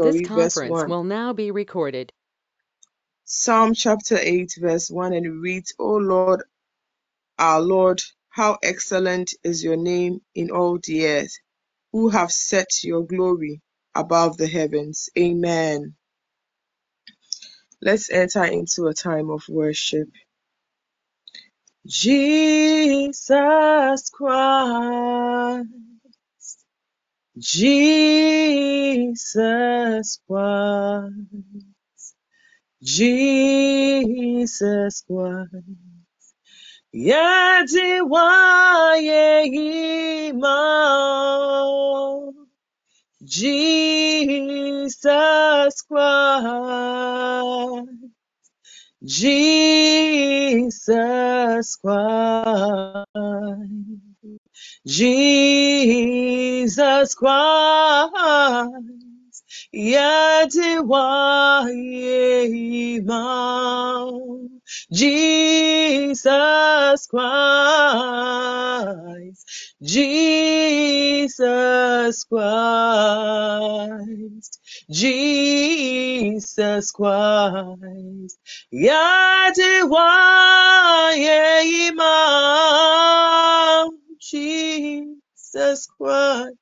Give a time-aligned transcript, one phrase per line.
[0.00, 0.86] This story, verse conference 1.
[0.86, 2.12] will now be recorded.
[3.24, 6.42] Psalm chapter 8, verse 1, and it reads, O Lord,
[7.38, 11.32] our Lord, how excellent is your name in all the earth,
[11.92, 13.62] who have set your glory
[13.94, 15.10] above the heavens.
[15.18, 15.96] Amen.
[17.82, 20.08] Let's enter into a time of worship.
[21.86, 23.20] Jesus
[24.10, 25.68] Christ,
[27.38, 29.22] Jesus
[30.28, 31.12] Christ,
[32.82, 35.54] Jesus Christ.
[36.94, 38.06] Yadiwaye
[40.30, 40.52] Imam,
[43.24, 44.96] Jesus
[45.88, 47.88] Christ,
[49.04, 53.06] Jesus Christ,
[54.86, 58.12] Jesus Christ,
[59.74, 60.88] Yadiwaye
[62.98, 64.50] Imam.
[64.90, 66.22] Jesus
[67.10, 67.34] Christ,
[69.82, 74.58] Jesus Christ,
[74.90, 78.38] Jesus Christ,
[78.70, 79.58] Yahweh
[81.90, 83.90] Imam,
[84.30, 86.56] Jesus Christ,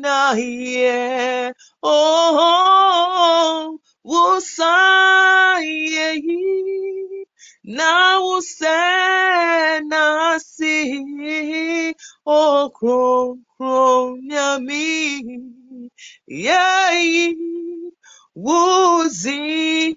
[0.01, 1.51] na yeah
[1.83, 6.23] oh was say
[7.65, 11.93] now say nasi
[12.25, 15.41] oh kron kron yami
[16.29, 17.35] yai
[18.37, 19.97] wuzina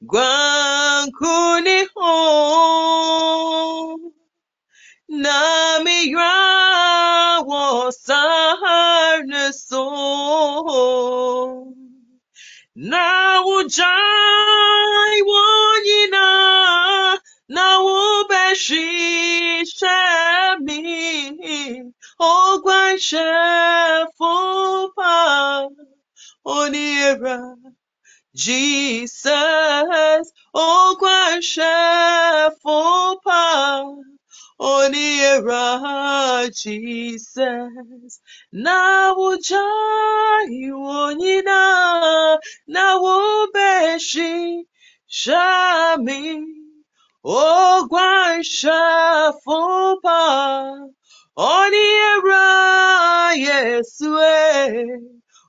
[0.04, 4.12] Gwankuni home
[5.08, 11.72] Nami Rawo Sarne so
[12.76, 16.26] Na ujai wonyina
[17.48, 22.98] Na ubeshi shemi Ogwa
[26.46, 27.56] shefupa Oniera
[28.34, 29.20] Jesus,
[30.54, 30.96] oh,
[31.42, 32.64] shefopa,
[34.60, 38.20] oniera Jesus,
[38.52, 44.64] na ujai wonyina, na ubeshi,
[45.10, 46.44] shami,
[47.24, 47.88] oh,
[48.42, 50.20] shefopa,
[51.36, 52.46] oniera
[53.36, 55.11] Yesue, oh,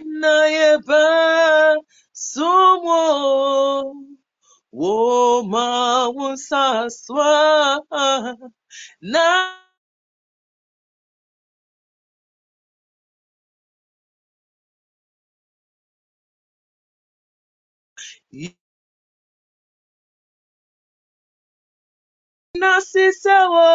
[0.04, 1.04] yeba
[2.12, 3.04] sumo
[4.72, 5.66] wo ma
[6.14, 7.30] wusaswa
[9.12, 9.26] na
[22.60, 23.68] Nasisewo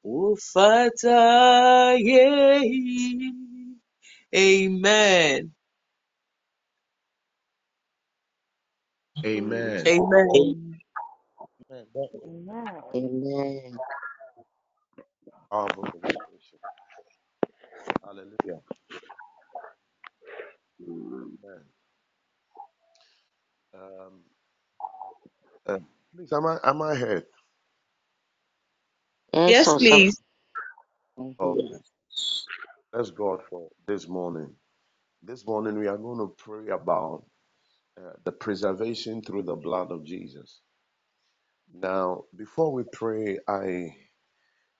[0.08, 1.20] fata wo fata
[2.08, 3.32] yeyi
[4.34, 5.52] Amen.
[9.26, 9.88] Amen.
[9.88, 10.70] Amen.
[11.70, 11.98] Amen.
[12.24, 12.82] Amen.
[12.94, 13.80] Amen.
[18.04, 18.60] Hallelujah.
[20.82, 21.64] Amen.
[23.74, 24.22] Um,
[25.66, 25.78] uh,
[26.14, 27.26] please, am I am I heard?
[29.32, 30.20] Yes, Yes, please.
[31.18, 31.68] Okay.
[32.92, 34.54] Let's God for this morning.
[35.22, 37.24] This morning we are going to pray about
[37.98, 40.60] uh, the preservation through the blood of Jesus.
[41.74, 43.96] Now, before we pray, I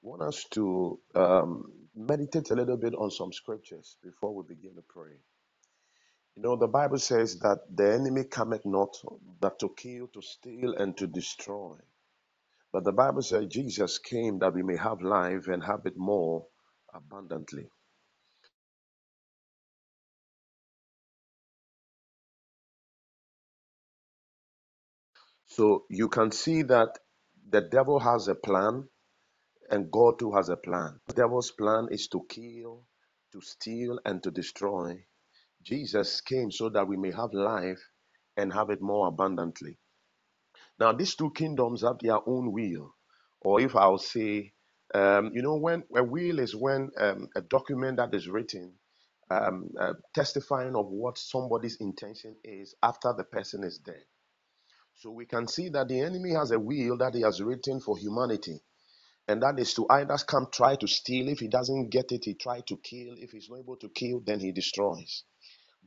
[0.02, 4.82] want us to um, meditate a little bit on some scriptures before we begin to
[4.88, 5.14] pray.
[6.36, 8.96] You know, the Bible says that the enemy cometh not
[9.40, 11.76] but to kill, to steal, and to destroy.
[12.78, 16.46] But the Bible says Jesus came that we may have life and have it more
[16.94, 17.68] abundantly.
[25.48, 26.98] So you can see that
[27.50, 28.88] the devil has a plan
[29.70, 31.00] and God too has a plan.
[31.08, 32.84] The devil's plan is to kill,
[33.32, 35.04] to steal, and to destroy.
[35.62, 37.80] Jesus came so that we may have life
[38.36, 39.78] and have it more abundantly.
[40.80, 42.94] Now, these two kingdoms have their own will,
[43.42, 44.52] or if I'll say,
[44.94, 48.74] um, you know, when a will is when um, a document that is written
[49.30, 54.04] um, uh, testifying of what somebody's intention is after the person is dead.
[54.96, 57.96] So we can see that the enemy has a will that he has written for
[57.98, 58.60] humanity,
[59.28, 61.28] and that is to either come try to steal.
[61.28, 63.16] If he doesn't get it, he try to kill.
[63.18, 65.24] If he's not able to kill, then he destroys.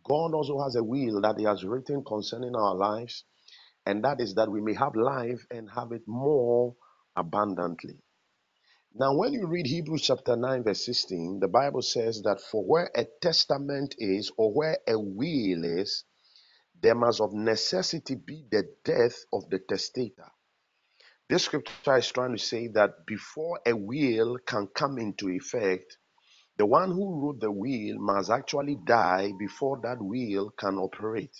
[0.03, 3.25] God also has a will that he has written concerning our lives
[3.85, 6.75] and that is that we may have life and have it more
[7.15, 7.99] abundantly.
[8.93, 12.91] Now, when you read Hebrews chapter 9, verse 16, the Bible says that for where
[12.95, 16.03] a testament is or where a will is,
[16.81, 20.29] there must of necessity be the death of the testator.
[21.29, 25.97] This scripture is trying to say that before a will can come into effect,
[26.57, 31.35] the one who wrote the will must actually die before that will can operate.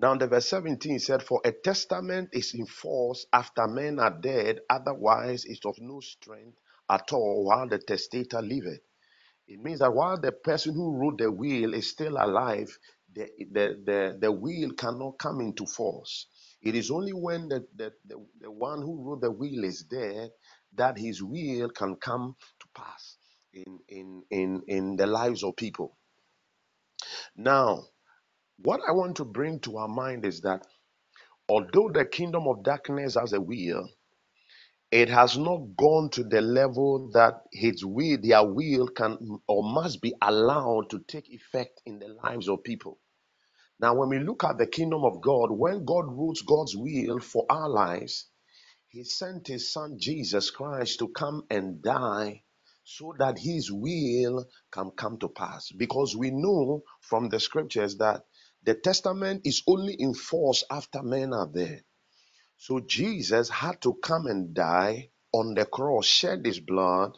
[0.00, 4.60] Now, the verse 17 said, For a testament is in force after men are dead,
[4.70, 8.80] otherwise it's of no strength at all while the testator liveth.
[9.46, 12.78] It means that while the person who wrote the will is still alive,
[13.12, 16.26] the, the, the, the will cannot come into force.
[16.62, 20.30] It is only when the, the, the, the one who wrote the will is dead
[20.76, 23.16] that his will can come to pass
[23.52, 25.98] in, in, in, in the lives of people.
[27.36, 27.84] Now,
[28.62, 30.62] what I want to bring to our mind is that
[31.48, 33.88] Although the kingdom of darkness has a will,
[34.92, 40.02] it has not gone to the level that his will, their will can or must
[40.02, 42.98] be allowed to take effect in the lives of people.
[43.80, 47.46] Now, when we look at the kingdom of God, when God rules God's will for
[47.50, 48.28] our lives,
[48.88, 52.44] he sent his son Jesus Christ to come and die
[52.84, 55.70] so that his will can come to pass.
[55.76, 58.22] Because we know from the scriptures that
[58.64, 61.82] the testament is only in force after men are dead.
[62.58, 67.12] So Jesus had to come and die on the cross, shed his blood,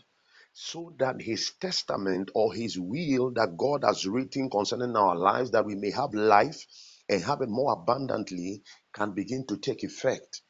[0.52, 5.66] so that his testament or his will that God has written concerning our lives, that
[5.66, 6.66] we may have life
[7.08, 8.62] and have it more abundantly,
[8.94, 10.42] can begin to take effect.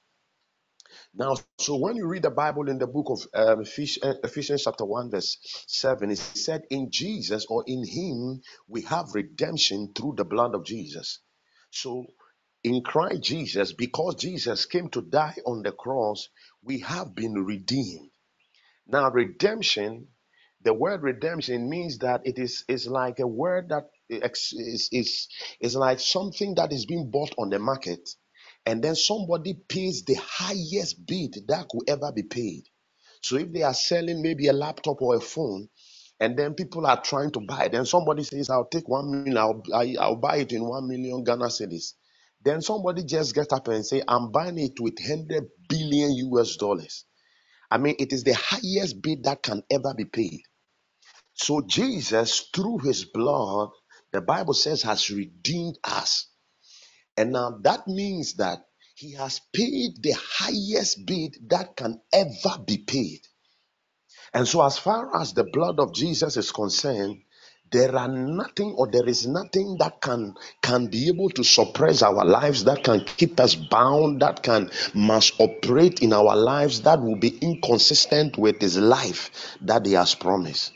[1.15, 4.87] Now, so when you read the Bible in the book of um, uh, Ephesians, chapter
[4.87, 5.39] 1, verse
[5.69, 10.65] 7, it said, In Jesus or in Him we have redemption through the blood of
[10.65, 11.21] Jesus.
[11.71, 12.07] So,
[12.65, 16.29] in Christ Jesus, because Jesus came to die on the cross,
[16.63, 18.11] we have been redeemed.
[18.87, 20.09] Now, redemption,
[20.63, 25.29] the word redemption means that it is, is like a word that is, is,
[25.61, 28.09] is like something that is being bought on the market,
[28.67, 32.65] and then somebody pays the highest bid that could ever be paid.
[33.23, 35.69] So if they are selling maybe a laptop or a phone,
[36.21, 39.63] and then people are trying to buy, then somebody says, I'll take one million, I'll,
[39.75, 41.95] I, I'll buy it in one million Ghana cedis.
[42.45, 47.07] Then somebody just get up and say, I'm buying it with 100 billion US dollars.
[47.71, 50.41] I mean, it is the highest bid that can ever be paid.
[51.35, 53.71] So Jesus, through his blood,
[54.13, 56.29] the Bible says, has redeemed us.
[57.23, 58.65] And now that means that
[58.97, 63.21] he has paid the highest bid that can ever be paid.
[64.35, 67.19] And so, as far as the blood of Jesus is concerned,
[67.71, 72.25] there are nothing or there is nothing that can can be able to suppress our
[72.25, 77.17] lives that can keep us bound that can must operate in our lives that will
[77.17, 79.31] be inconsistent with his life
[79.63, 80.73] that he has promised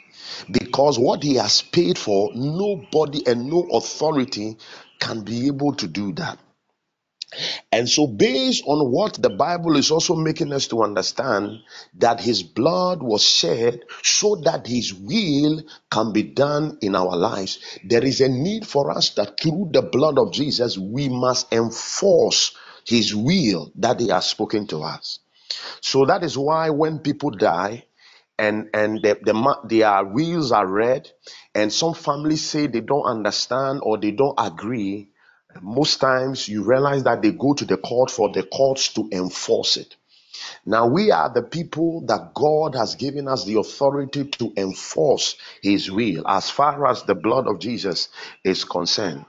[0.51, 4.57] because what he has paid for nobody and no authority
[5.01, 6.39] can be able to do that
[7.73, 11.61] and so, based on what the Bible is also making us to understand,
[11.99, 17.59] that his blood was shed so that his will can be done in our lives,
[17.85, 22.57] there is a need for us that through the blood of Jesus, we must enforce
[22.87, 25.19] his will that he has spoken to us.
[25.83, 27.85] So, that is why when people die,
[28.39, 31.11] and and the, the their wills are read
[31.55, 35.09] and some families say they don't understand or they don't agree
[35.63, 39.77] most times you realize that they go to the court for the courts to enforce
[39.77, 39.97] it.
[40.67, 45.91] Now we are the people that God has given us the authority to enforce his
[45.91, 48.09] will as far as the blood of Jesus
[48.45, 49.25] is concerned.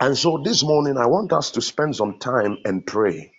[0.00, 3.32] And so this morning I want us to spend some time and pray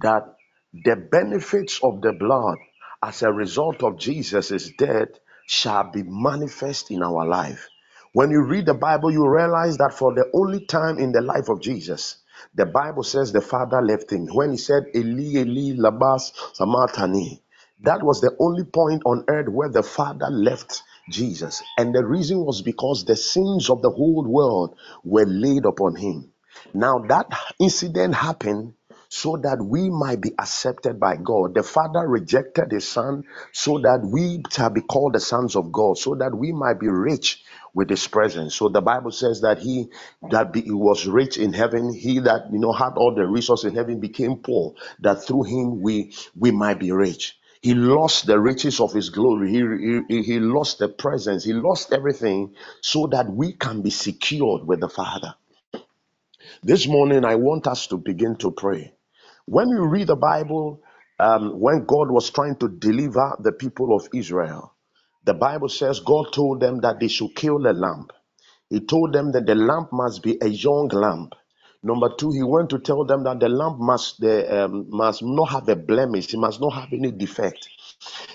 [0.00, 0.24] that
[0.72, 2.58] the benefits of the blood
[3.02, 5.08] as a result of Jesus' death
[5.46, 7.68] shall be manifest in our life.
[8.12, 11.48] When you read the Bible, you realize that for the only time in the life
[11.48, 12.16] of Jesus,
[12.54, 14.26] the Bible says the Father left him.
[14.26, 17.40] When he said, Eli, Eli, Labas, Samatani,
[17.82, 21.62] that was the only point on earth where the Father left Jesus.
[21.76, 26.32] And the reason was because the sins of the whole world were laid upon him.
[26.74, 27.26] Now, that
[27.60, 28.74] incident happened
[29.08, 31.54] so that we might be accepted by God.
[31.54, 35.98] The Father rejected His Son so that we shall be called the sons of God,
[35.98, 38.54] so that we might be rich with His presence.
[38.56, 39.88] So the Bible says that He
[40.30, 43.66] that be, he was rich in heaven, He that you know had all the resources
[43.70, 47.38] in heaven became poor, that through Him we we might be rich.
[47.62, 49.50] He lost the riches of his glory.
[49.52, 51.44] He, he, he lost the presence.
[51.44, 55.34] He lost everything so that we can be secured with the Father.
[56.62, 58.94] This morning, I want us to begin to pray.
[59.50, 60.82] When you read the Bible,
[61.18, 64.74] um, when God was trying to deliver the people of Israel,
[65.24, 68.08] the Bible says God told them that they should kill a lamb.
[68.68, 71.30] He told them that the lamb must be a young lamb.
[71.82, 75.50] Number two, he went to tell them that the lamb must the, um, must not
[75.50, 76.34] have a blemish.
[76.34, 77.68] It must not have any defect.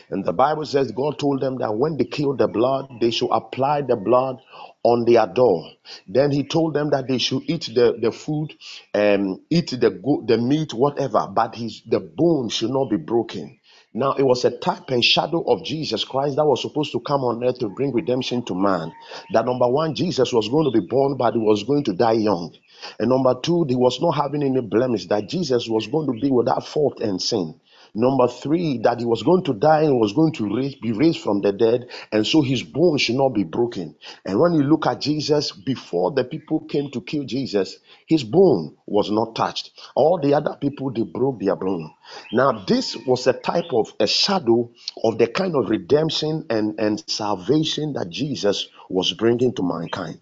[0.10, 3.32] And the Bible says God told them that when they kill the blood, they should
[3.32, 4.38] apply the blood
[4.84, 5.72] on their door.
[6.08, 8.54] Then he told them that they should eat the, the food,
[8.94, 9.92] um, eat the
[10.28, 13.60] the meat, whatever, but his the bone should not be broken.
[13.94, 17.22] Now it was a type and shadow of Jesus Christ that was supposed to come
[17.22, 18.92] on earth to bring redemption to man.
[19.34, 22.14] That number one, Jesus was going to be born, but he was going to die
[22.14, 22.56] young.
[23.00, 26.32] And number two, he was not having any blemish, that Jesus was going to be
[26.32, 27.60] without fault and sin.
[27.96, 31.20] Number three, that he was going to die and was going to raise, be raised
[31.20, 33.96] from the dead, and so his bones should not be broken.
[34.26, 37.78] And when you look at Jesus, before the people came to kill Jesus,
[38.08, 39.72] his bone was not touched.
[39.96, 41.92] All the other people, they broke their bone.
[42.32, 44.72] Now, this was a type of a shadow
[45.04, 50.20] of the kind of redemption and, and salvation that Jesus was bringing to mankind.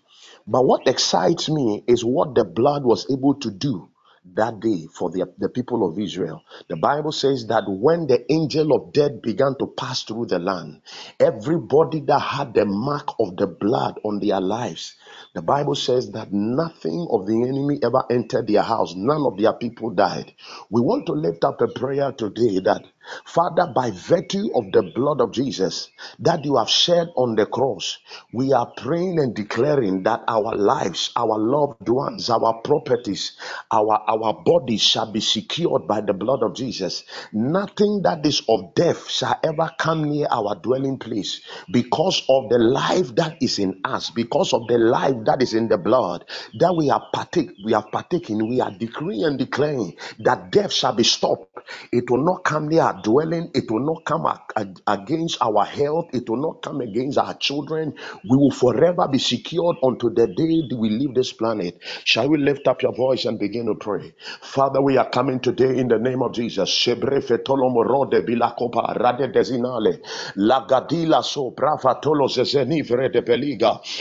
[0.47, 3.90] But what excites me is what the blood was able to do
[4.35, 6.43] that day for the, the people of Israel.
[6.69, 10.81] The Bible says that when the angel of death began to pass through the land,
[11.19, 14.95] everybody that had the mark of the blood on their lives,
[15.35, 19.53] the Bible says that nothing of the enemy ever entered their house, none of their
[19.53, 20.33] people died.
[20.71, 22.83] We want to lift up a prayer today that,
[23.25, 27.99] Father, by virtue of the blood of Jesus that you have shed on the cross,
[28.33, 33.33] we are praying and declaring that our lives, our loved ones, our properties,
[33.71, 37.03] our, our bodies shall be secured by the blood of Jesus.
[37.33, 42.59] Nothing that is of death shall ever come near our dwelling place because of the
[42.59, 46.25] life that is in us, because of the life that is in the blood
[46.59, 50.93] that we have partake, we have partaken, we are decreeing and declaring that death shall
[50.93, 51.47] be stopped.
[51.91, 55.65] It will not come near our dwelling, it will not come ag- ag- against our
[55.65, 57.93] health, it will not come against our children.
[58.29, 61.77] We will forever be secured unto the day we leave this planet.
[62.05, 64.13] Shall we lift up your voice and begin to pray?
[64.41, 66.71] Father, we are coming today in the name of Jesus.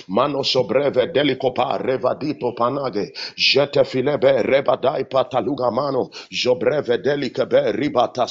[0.09, 4.43] Mano sobre breve delikopa revadito panage jete filebe
[5.11, 6.99] pataluga mano jobreve
[7.73, 8.27] ribata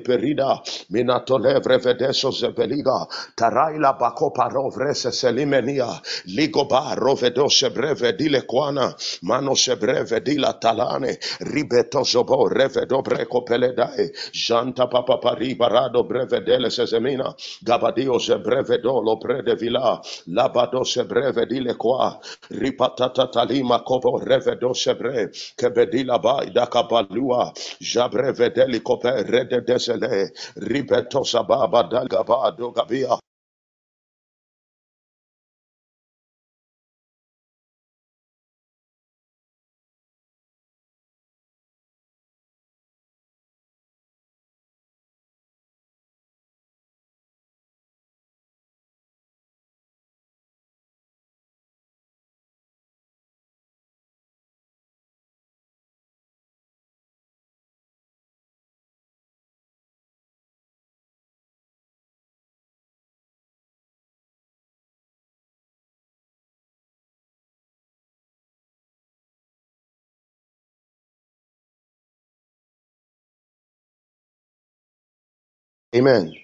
[0.00, 0.60] perida
[0.90, 5.88] minatole vrevedeso zebeliga, taraila bako paro vrese selimenia
[6.26, 14.10] ligo ba rovedo sebreve dile quana mano sebreve dila talane ribeto zobo revedo breco peledae,
[14.32, 17.34] janta papa pari barado brevedele sezemina
[17.64, 22.18] gabadio se sebrevedo lo prede vila labado se breve dile qua
[22.50, 29.89] ripatata talima kovo revedo sebre kebedila bai da kabalua jabreve deli kope rede des
[30.56, 33.18] ribeto sababa dalgaba dogabia
[75.96, 76.34] amen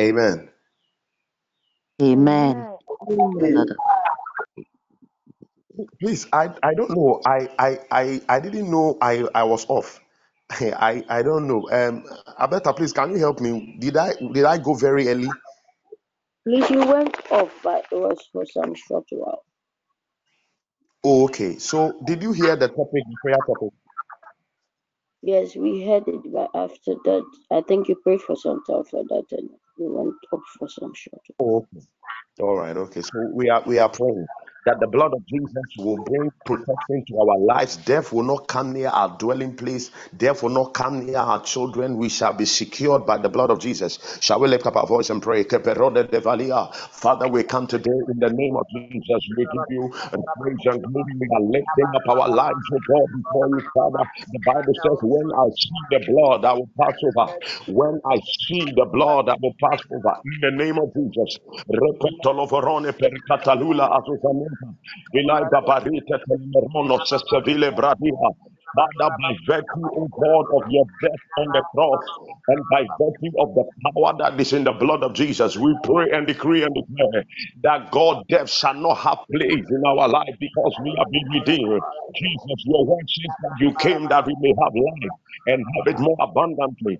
[0.00, 0.50] amen
[2.02, 2.66] Amen.
[3.10, 3.38] Amen.
[3.42, 3.76] Amen.
[6.00, 10.00] please i i don't know i i i, I didn't know i i was off
[10.50, 11.68] I, I don't know.
[11.72, 12.04] Um,
[12.38, 13.76] Alberta, please, can you help me?
[13.80, 15.40] Did I did I go very early?
[16.46, 19.44] Please, you went off, but it was for some short while.
[21.04, 21.58] Oh, okay.
[21.58, 23.70] So, did you hear the topic, the prayer topic?
[25.22, 29.04] Yes, we heard it, but after that, I think you prayed for some time for
[29.04, 31.20] that, and we went up for some short.
[31.38, 31.86] Oh, okay.
[32.40, 33.02] All right, okay.
[33.02, 34.26] So we are we are praying
[34.66, 37.76] that the blood of Jesus will bring protection to our lives.
[37.78, 39.90] Death will not come near our dwelling place.
[40.16, 41.96] Death will not come near our children.
[41.98, 44.18] We shall be secured by the blood of Jesus.
[44.20, 45.44] Shall we lift up our voice and pray?
[45.44, 49.22] Father, we come today in the name of Jesus.
[49.36, 49.90] We give you
[50.38, 51.14] praise and glory.
[51.20, 52.80] We are lifting up our lives, oh
[53.12, 54.04] before you, Father.
[54.32, 57.32] The Bible says, When I see the blood, I will pass over.
[57.68, 58.16] When I
[58.48, 60.14] see the blood, I will pass over.
[60.24, 61.38] In the name of Jesus.
[65.12, 68.34] Vilai gabarite telemermono sesevile bradia.
[68.74, 72.00] Father, by virtue, O God, of your death on the cross,
[72.48, 76.06] and by virtue of the power that is in the blood of Jesus, we pray
[76.12, 77.24] and decree and declare
[77.62, 81.82] that God, death shall not have place in our life because we have been redeemed.
[82.16, 85.14] Jesus, your word says that you came that we may have life
[85.46, 86.98] and have it more abundantly.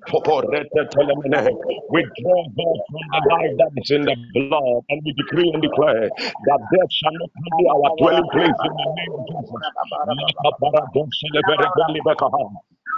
[1.91, 5.63] We draw God from the life that is in the blood, and we decree and
[5.63, 6.11] declare
[6.45, 9.65] that death shall not near our dwelling place in the name of Jesus.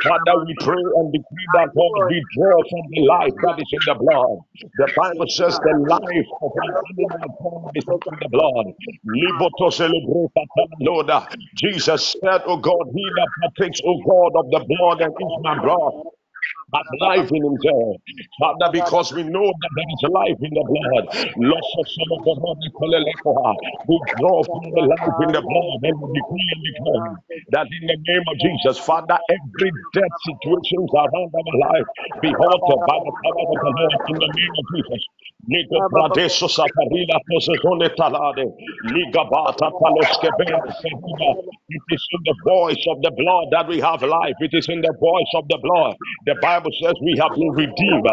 [0.03, 3.85] Father, we pray and decree that God we draw from the life that is in
[3.87, 4.38] the blood.
[4.79, 8.66] The Bible says the life of an animal is in the blood.
[9.05, 10.33] Live to celebrate
[10.81, 11.11] Lord.
[11.57, 15.59] Jesus said, Oh God, he that partakes, oh God, of the blood and eats my
[15.62, 15.94] blood
[16.73, 18.01] but life in him, himself.
[18.41, 21.07] Father, because we know that there is life in the blood.
[21.37, 22.35] Loss of some of the
[23.89, 27.03] we draw from the life in the blood and we decree and declare
[27.53, 31.89] that in the name of Jesus, Father, every death situations around our life
[32.23, 35.03] be halted by the power of the Lord in the name of Jesus.
[35.48, 36.31] Talade.
[41.68, 44.35] It is in the voice of the blood that we have life.
[44.40, 45.96] It is in the voice of the blood.
[46.26, 48.09] The Bible says we have been redeemed.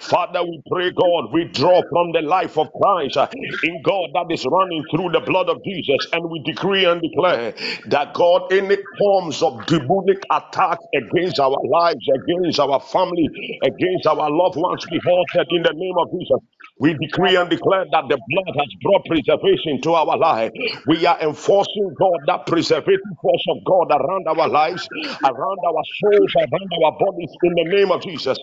[0.00, 3.18] Father, we pray, God, we draw from the life of Christ
[3.62, 7.54] in God that is running through the blood of Jesus, and we decree and declare
[7.88, 13.28] that God, any forms of demonic attack against our lives, against our family,
[13.64, 16.40] against our loved ones, be halted in the name of Jesus.
[16.80, 20.52] We decree and declare that the blood has brought preservation to our life.
[20.88, 24.86] We are enforcing God that preservative force of God around our lives,
[25.24, 28.38] around our souls, around our bodies in the name of Jesus.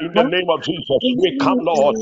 [0.00, 1.02] In the name of Jesus.
[1.16, 1.96] We come, Lord,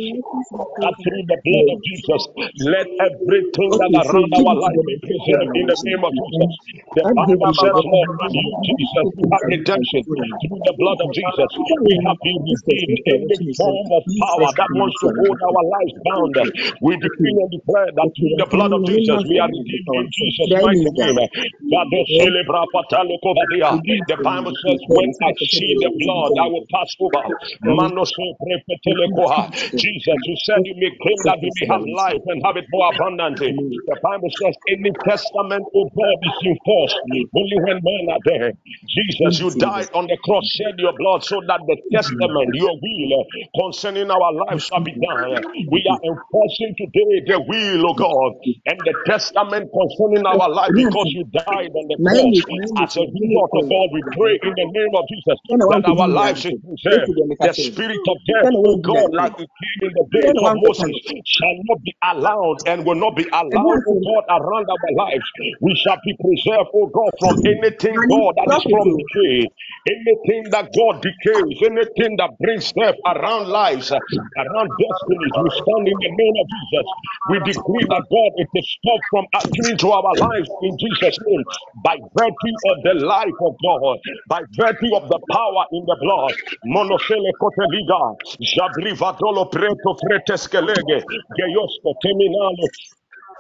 [0.83, 2.23] that through the blood of Jesus,
[2.61, 6.03] let everything that around our life be and take care of preserved in the name
[6.05, 6.51] of Jesus.
[6.99, 11.11] The Bible the says, oh, Lord, that you, Jesus, have redemption through the blood of
[11.15, 11.51] Jesus.
[11.87, 12.83] We have been redeemed.
[12.83, 16.37] make Any correction, they say, form of power that wants to hold our lives bound,
[16.83, 20.55] we decree and declare that through the blood of Jesus, we are redeemed in Jesus'
[20.59, 21.19] mighty name.
[21.71, 23.73] Vado celebra patale kovadia.
[23.73, 27.25] we give The Bible says, when I see the blood, I will pass over.
[29.77, 33.55] Jesus, you said you claim that we may have life and have it more abundantly.
[33.87, 36.99] The Bible says, any testament, of God, is enforced
[37.37, 38.53] only when men are there.
[38.89, 43.25] Jesus, you died on the cross, shed your blood so that the testament, your will
[43.61, 45.25] concerning our lives shall be done.
[45.71, 48.33] We are enforcing today the will, of God,
[48.67, 52.39] and the testament concerning our life because you died on the cross.
[52.81, 56.45] As a result of God, we pray in the name of Jesus that our lives
[56.47, 57.13] is preserved.
[57.77, 57.99] You make a The change.
[57.99, 60.53] spirit of death, oh want to do God, like it came in the days of
[60.55, 64.01] Moses, shall not be allowed and will not be allowed, oh.
[64.07, 65.27] God, around our lives.
[65.61, 69.51] We shall be preserved, oh God, from anything, God, that is from decay.
[69.89, 75.99] Anything that God decays, anything that brings death around lives, around destinies, we stand in
[76.01, 76.89] the name of Jesus.
[77.29, 81.45] We decree that God, it is stopped from entering to our lives in Jesus' name
[81.83, 86.35] by virtue of the life of God, by virtue of the power in the blood.
[87.65, 88.01] Koteliga,
[88.55, 91.01] jabrivatolo preto freteskelege,
[91.39, 91.95] geyosko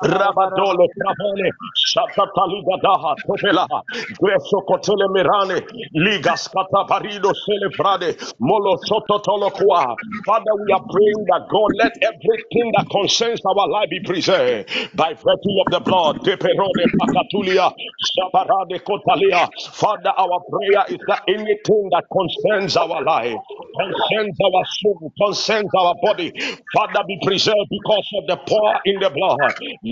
[0.05, 1.51] teminale, Rabadolo Pravane,
[1.93, 2.79] Shatataliga
[3.27, 3.67] Topela,
[4.23, 5.62] Greso Cotele Mirane,
[5.97, 9.97] Ligas Cataparido Celebrade, Molo Sototolokwa.
[10.27, 15.14] Father, we are praying that God let everything that concerns our life be preserved by
[15.14, 16.19] virtue of the blood.
[16.25, 17.73] Deperone Pakatulia,
[18.19, 19.49] Sabarade Kotalia.
[19.75, 23.37] Father, our prayer is that anything that concerns our life,
[23.77, 26.33] concerns our soul, concerns our body,
[26.75, 29.40] Father, be preserved because of the power in the blood.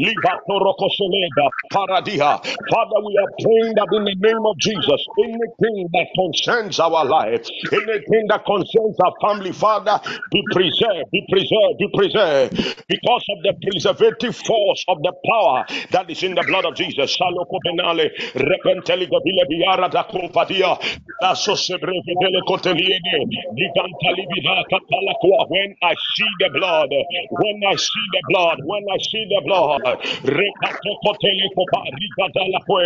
[0.03, 2.43] Libatorokoselega, Paradiha.
[2.71, 7.47] Father, we are praying that in the name of Jesus, anything that concerns our life,
[7.73, 10.01] anything that concerns our family, Father,
[10.33, 12.53] be preserved, be preserved, be preserved
[12.89, 17.17] because of the preservative force of the power that is in the blood of Jesus.
[17.17, 20.77] Saloko benale, repenteli gabile biara da kompadia,
[21.23, 23.17] laso sebreve dele koteliene,
[23.57, 24.25] gigantali
[24.71, 25.47] kapala kwa.
[25.49, 29.82] When I see the blood, when I see the blood, when I see the blood,
[30.25, 32.85] repato kotele kopa, rigadala kwe,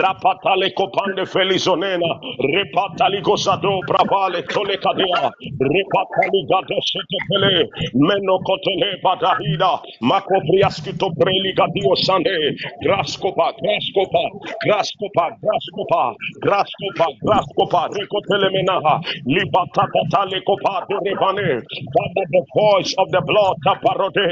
[0.00, 2.10] rapatale kopande felizonena,
[2.54, 5.30] repatali gozado bravale tole kadea,
[5.60, 12.36] repatali gado setepele, meno kotele badahida, makopriaskito preli gadio sande,
[12.84, 14.24] graskopa, graskopa,
[14.64, 16.02] graskopa, graskopa,
[16.42, 21.62] graskopa, graskopa, rekotele menaha, libatata tale kopa de rebane,
[21.94, 24.26] Father, the voice of the blood, taparode,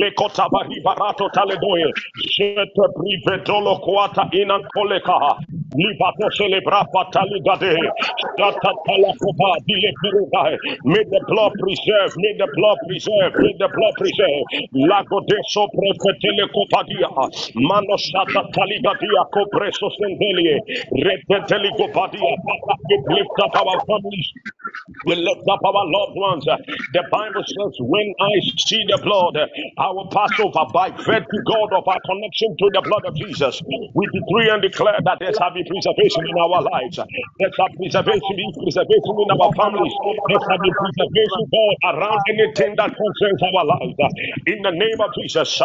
[0.00, 0.48] lekota
[0.84, 1.92] barato taledoye,
[2.30, 2.70] shete
[5.74, 6.84] Libato celebra
[7.58, 7.90] dile.
[10.84, 12.12] May the blood preserve.
[12.16, 13.34] May the blood preserve.
[13.42, 14.44] May the blood preserve.
[14.72, 16.46] Lago de sopre fetele.
[17.56, 17.96] Mano
[19.98, 20.60] sendelie.
[20.94, 21.02] We
[23.08, 24.28] lift up our families.
[25.06, 26.44] We lift up our loved ones.
[26.44, 29.36] The Bible says, when I see the blood,
[29.78, 33.62] I will pass over by virtue, God, of our connection to the blood of Jesus.
[33.94, 36.96] We decree and declare that there shall be preservation in our lives.
[36.98, 39.94] There shall preservation preservation in our families.
[40.28, 43.96] There shall be preservation, God, around anything that concerns our lives.
[44.48, 45.60] In the name of Jesus,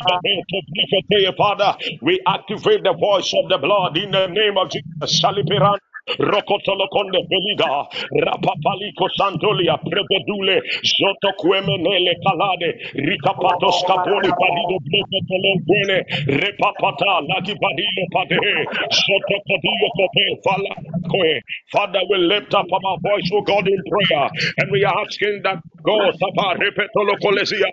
[0.00, 4.26] Babadia Lantopale, Payaskopo Paligabeto Prefete, Father, we activate the voice of the blood in the
[4.28, 5.20] name of Jesus.
[5.22, 5.78] Salipiran
[6.20, 7.86] Rokotolokonde Beliga,
[8.24, 19.36] Rapapaliko Santolia, Prebedule, Joto Quemenele Calade, Ricapato Scapoli Parido Blepetolone, Repapata, Laki Padilo Pade, Joto
[19.48, 20.76] Codillo Cope, Fala.
[21.72, 25.62] Father, we lift up our voice, oh God, in prayer, and we are asking that
[25.84, 27.70] God, Sapa, Repetolocolesia,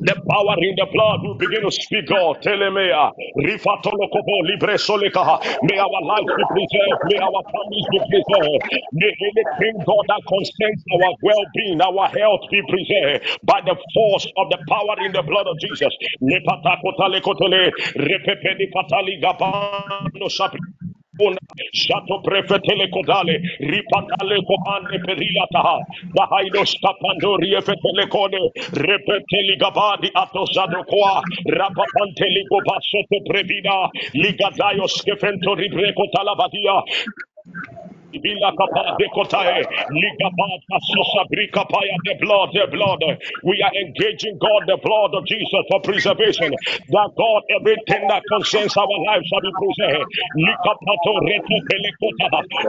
[0.00, 2.40] the power in the blood will begin to speak, God.
[2.42, 3.10] Telemea, uh,
[3.40, 5.40] Rifatolokobo, Libre Solekaha.
[5.62, 7.00] May our lives be preserved.
[7.08, 8.62] May our families be preserved.
[8.92, 14.26] May anything, God, that concerns our well being, our health be preserved by the force
[14.38, 15.92] of the power in the blood of Jesus.
[16.22, 20.28] Lepatakotalekotele, Repepedi Patali Gabano
[21.72, 25.78] Shato prefetele kodale, ripatale kopande perilata,
[26.16, 28.40] bahaido skapando riefetele kode,
[28.72, 36.82] repeteli gabadi atosado kwa, rapapante ligo basoto previda, ligadayo skefento ribreko talabadia,
[38.10, 42.98] Bila kapa de kotae, liga bata sosa brika paya, the blood, the blood.
[43.44, 46.50] We are engaging God, the blood of Jesus for preservation.
[46.90, 50.08] That God, everything that concerns our lives shall be preserved.
[50.34, 52.26] Lika pato reto pelekota,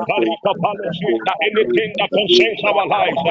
[0.10, 0.90] parika palo
[1.26, 3.22] that anything that concerns our lives,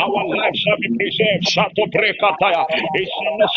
[0.00, 1.44] our lives shall be preserved.
[1.44, 3.50] Shato breka taya, it shall not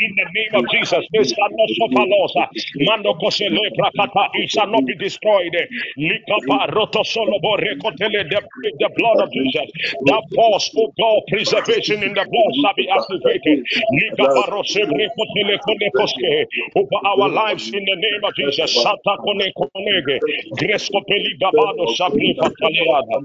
[0.00, 1.04] in the name of Jesus.
[1.12, 2.34] It shall not suffer loss.
[2.80, 5.54] Mando kosele brakata, it shall be destroyed.
[5.98, 8.42] Likapa roto solo The
[8.78, 9.68] the blood of Jesus.
[10.06, 13.58] That force, oh God, preservation in the blood shall be activated.
[13.92, 18.82] Likapa rose brekotele kone koske, Over our lives in the name of Jesus.
[18.82, 20.20] Sata kone konege.
[20.60, 23.18] Gresko peli gabado sabri fataleada.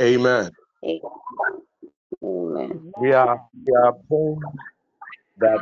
[0.02, 0.52] Amen.
[2.24, 2.94] Amen.
[2.98, 4.42] We are we are praying
[5.40, 5.62] that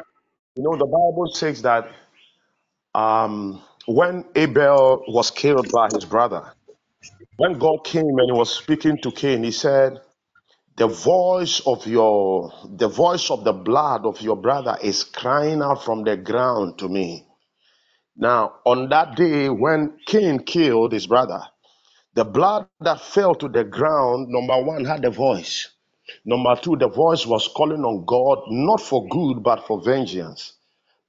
[0.56, 1.88] you know the Bible says that
[2.96, 6.54] um when Abel was killed by his brother,
[7.38, 10.00] when God came and he was speaking to Cain, he said,
[10.78, 15.86] The voice of your the voice of the blood of your brother is crying out
[15.86, 17.28] from the ground to me.
[18.18, 21.42] Now, on that day when Cain killed his brother,
[22.16, 25.70] the blood that fell to the ground, number one, had a voice.
[26.26, 30.54] Number two, the voice was calling on God not for good but for vengeance.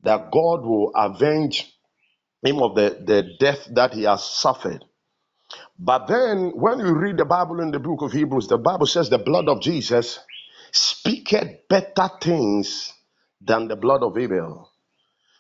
[0.03, 1.73] That God will avenge
[2.45, 4.85] him of the, the death that he has suffered.
[5.79, 9.11] But then, when you read the Bible in the book of Hebrews, the Bible says
[9.11, 10.21] the blood of Jesus
[10.73, 12.93] speaketh better things
[13.41, 14.71] than the blood of Abel.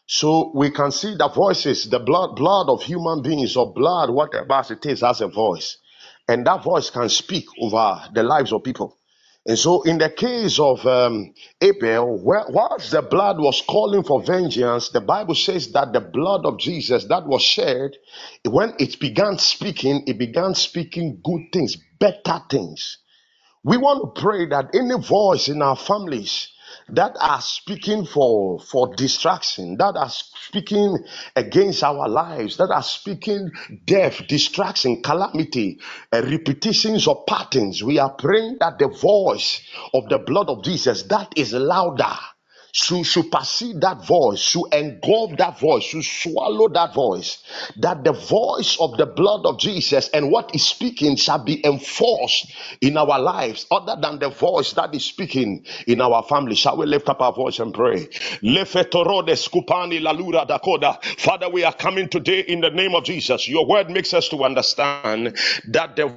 [0.08, 4.62] So we can see the voices, the blood, blood of human beings or blood, whatever
[4.72, 5.78] it is, has a voice.
[6.28, 8.98] And that voice can speak over the lives of people.
[9.46, 12.18] And so, in the case of um, Abel,
[12.50, 17.04] whilst the blood was calling for vengeance, the Bible says that the blood of Jesus
[17.06, 17.92] that was shed,
[18.48, 22.98] when it began speaking, it began speaking good things, better things.
[23.64, 26.48] We want to pray that any voice in our families
[26.88, 30.98] that are speaking for for distraction, that are speaking
[31.36, 33.50] against our lives, that are speaking
[33.84, 35.80] death, distraction, calamity,
[36.12, 41.04] uh, repetitions of patterns, we are praying that the voice of the blood of Jesus
[41.04, 42.16] that is louder
[42.74, 47.38] should supersede that voice, should engulf that voice, should swallow that voice,
[47.76, 52.52] that the voice of the blood of Jesus and what is speaking shall be enforced
[52.80, 56.56] in our lives, other than the voice that is speaking in our family.
[56.56, 58.06] Shall we lift up our voice and pray?
[61.18, 63.48] Father, we are coming today in the name of Jesus.
[63.48, 66.12] Your word makes us to understand that the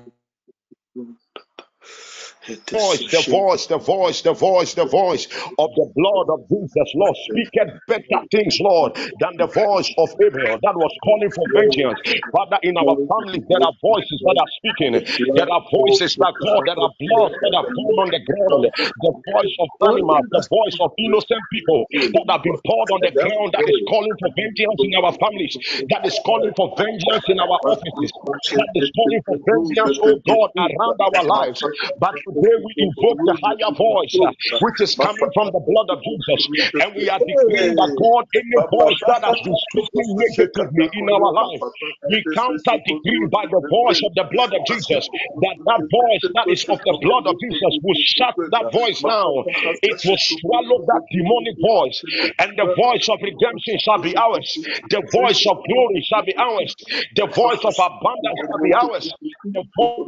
[2.71, 5.27] voice, the voice, the voice, the voice, the voice
[5.59, 10.59] of the blood of Jesus, Lord, speaketh better things, Lord, than the voice of Abel
[10.63, 11.99] that was calling for vengeance.
[12.31, 14.93] Father, in our families, there are voices that are speaking.
[15.35, 18.63] There are voices that God, there are blood that have gone on the ground.
[19.01, 23.13] The voice of animals, the voice of innocent people that have been poured on the
[23.17, 25.55] ground that is calling for vengeance in our families,
[25.91, 28.11] that is calling for vengeance in our offices,
[28.55, 31.61] that is calling for vengeance, oh God, around our lives.
[31.99, 35.99] But today we invoke the higher voice, uh, which is coming from the blood of
[36.05, 36.41] Jesus,
[36.85, 41.31] and we are declaring that God, any voice that has been speaking negatively in our
[41.33, 41.61] life,
[42.09, 45.09] we counter decree by the voice of the blood of Jesus
[45.41, 49.33] that that voice that is of the blood of Jesus will shut that voice down.
[49.81, 51.97] It will swallow that demonic voice,
[52.39, 54.47] and the voice of redemption shall be ours.
[54.89, 56.75] The voice of glory shall be ours.
[57.15, 59.05] The voice of abundance shall be ours.
[59.53, 60.07] The voice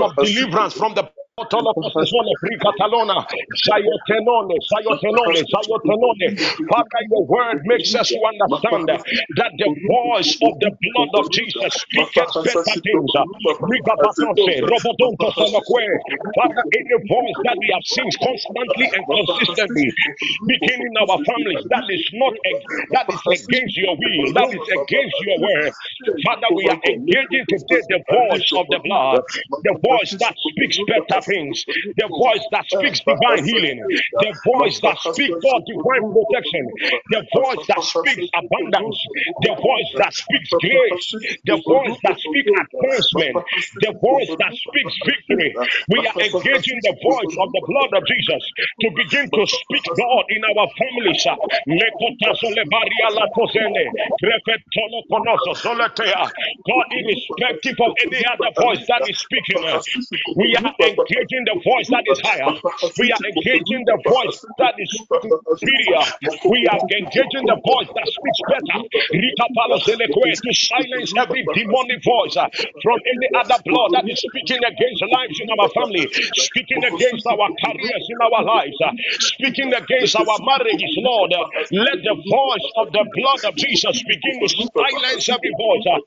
[0.00, 3.26] of deliverance from the Pricatalona,
[3.66, 6.28] Zayotenone, Zayotenone, Zayotenone.
[6.70, 8.86] Father, your word makes us understand
[9.36, 13.10] that the voice of the blood of Jesus speaketh better things.
[16.38, 19.90] Father, any voice that we have seen constantly and consistently
[20.62, 22.34] in our families that is not
[22.94, 25.72] that is against your will, that is against your word.
[26.24, 29.22] Father, we are engaging today the voice of the blood,
[29.64, 31.64] the voice that speaks better things,
[31.96, 33.84] the voice that speaks divine healing,
[34.20, 36.72] the voice that speaks Super divine protection,
[37.10, 38.98] the voice that speaks abundance,
[39.40, 41.08] the voice that speaks grace,
[41.46, 43.38] the voice that speaks advancement,
[43.80, 45.54] the voice that speaks victory.
[45.88, 48.42] We are engaging the voice of the blood of Jesus
[48.82, 51.22] to begin to speak God in our families.
[56.66, 59.80] God, irrespective of any other voice that is speaking, uh,
[60.36, 61.13] we are engaging
[61.46, 62.52] the voice that is higher.
[62.98, 64.90] We are engaging the voice that is
[65.48, 66.04] superior.
[66.48, 68.78] We are engaging the voice that speaks better.
[70.44, 72.48] To silence every demonic voice uh,
[72.82, 77.48] from any other blood that is speaking against lives in our family, speaking against our
[77.64, 81.32] careers in our lives, uh, speaking against our marriages, Lord.
[81.72, 85.86] Let the voice of the blood of Jesus begin to silence every voice.
[85.88, 86.00] uh,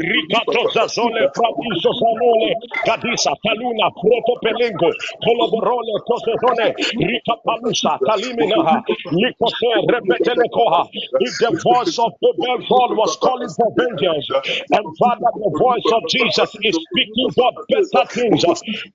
[0.00, 2.45] Rikato Zazole, Fradiso Zanole,
[2.86, 4.90] Gadisa, Taluna, Proto Pelengo,
[5.24, 8.80] Coloborole, Tosozone, Rika Palusa, Taliminaha,
[9.12, 10.86] Likose, Repetelekoha.
[11.20, 12.32] If the voice of the
[12.68, 14.26] God was calling for vengeance,
[14.72, 18.42] and Father, the voice of Jesus is speaking for better things,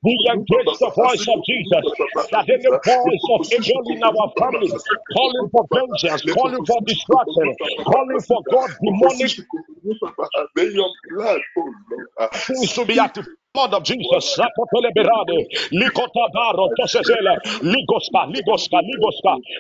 [0.04, 1.86] we engage the voice of Jesus.
[2.32, 4.72] That any voice of evil in our family,
[5.14, 7.56] calling for vengeance, calling for destruction,
[7.88, 9.34] calling for God, demonic
[10.56, 11.74] May your blood, oh
[12.48, 13.28] things to be active.
[13.54, 14.40] Blood of Jesus.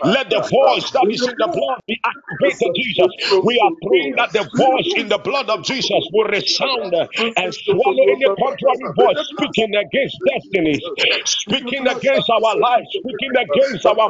[0.04, 3.12] Let the voice that is in the blood be activated, Jesus.
[3.44, 6.96] We are praying that the voice in the blood of Jesus will resound
[7.38, 10.84] and swallow any contrary voice speaking against destinies,
[11.26, 14.10] speaking against our lives, speaking against our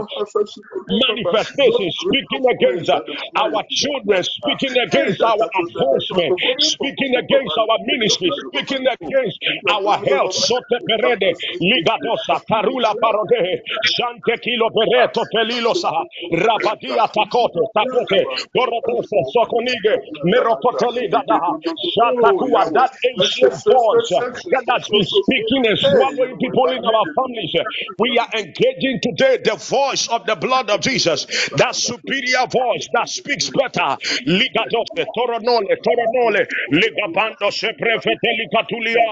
[0.90, 9.38] manifestations, speaking against our children, speaking against our advancement, speaking against our ministry, speaking against
[9.72, 10.34] our health.
[10.34, 13.62] Sote perede, ligadosa, tarula parode,
[13.98, 16.04] jante kilo bereto pelilo saha,
[16.34, 18.22] rabadia takote, takote,
[18.56, 19.94] gorotose, sokonige,
[20.24, 21.54] merokoteli gadaha,
[21.94, 27.54] shatakua, that ancient uh, that has been speaking and swallowing people in our families.
[28.00, 31.26] We are engaging today the voice of the blood of Jesus,
[31.58, 33.98] that superior voice that speaks better.
[34.28, 39.12] Ligadose, toronole, toronole, ligabando se seprefeteli katulia,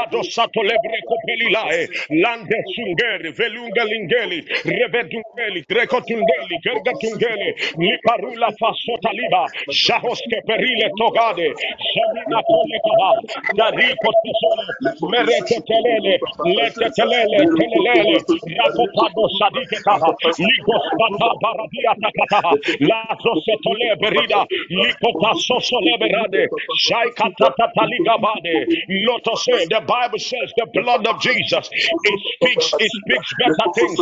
[0.00, 1.88] Rado sato lebre copelilae,
[2.22, 7.48] lande sungeri, velunga lingeli, revedungeli, grecotungeli, gergatungeli,
[7.84, 11.52] li parula fasota liba, shahoske perile togade,
[11.92, 13.10] semina colecaba,
[13.58, 14.64] darico tisole,
[15.12, 16.14] merete telele,
[16.56, 18.16] lete telele, telelele,
[18.56, 22.50] rapopado sadike kaha, ligos bata baradia takata,
[22.88, 26.48] lazo seto leberida, lico paso soleberade,
[26.88, 28.64] shai katatata ligabade,
[29.04, 34.00] lotose de Bible says the blood of Jesus, it speaks, it speaks better things.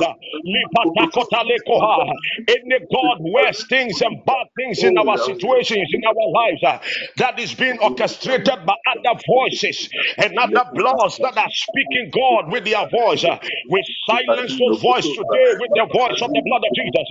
[2.49, 6.79] Any God worse things and bad things in our situations, in our lives, uh,
[7.19, 12.65] that is being orchestrated by other voices and other bloods that are speaking God with
[12.67, 13.25] their voice.
[13.25, 13.39] uh,
[13.71, 17.09] we silence those voices today with the voice of the blood of Jesus.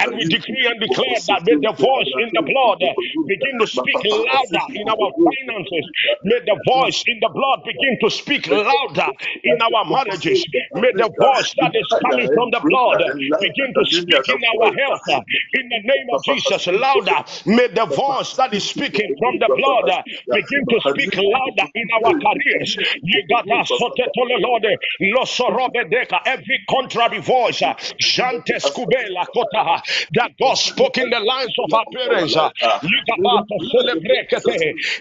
[0.00, 2.94] And we decree and declare that may the voice in the blood uh,
[3.26, 5.86] begin to speak louder in our finances.
[6.24, 9.10] May the voice in the blood begin to speak louder
[9.44, 10.46] in our marriages.
[10.74, 13.00] May the voice that is coming from the blood
[13.40, 15.02] begin to speak in our health.
[15.54, 17.24] In the name of Jesus, louder.
[17.46, 19.90] May the voice that is speaking from the blood
[20.32, 22.78] begin to speak louder in our careers.
[26.26, 27.80] Every contrary voice, that
[30.40, 32.36] God spoke in the lives of our parents.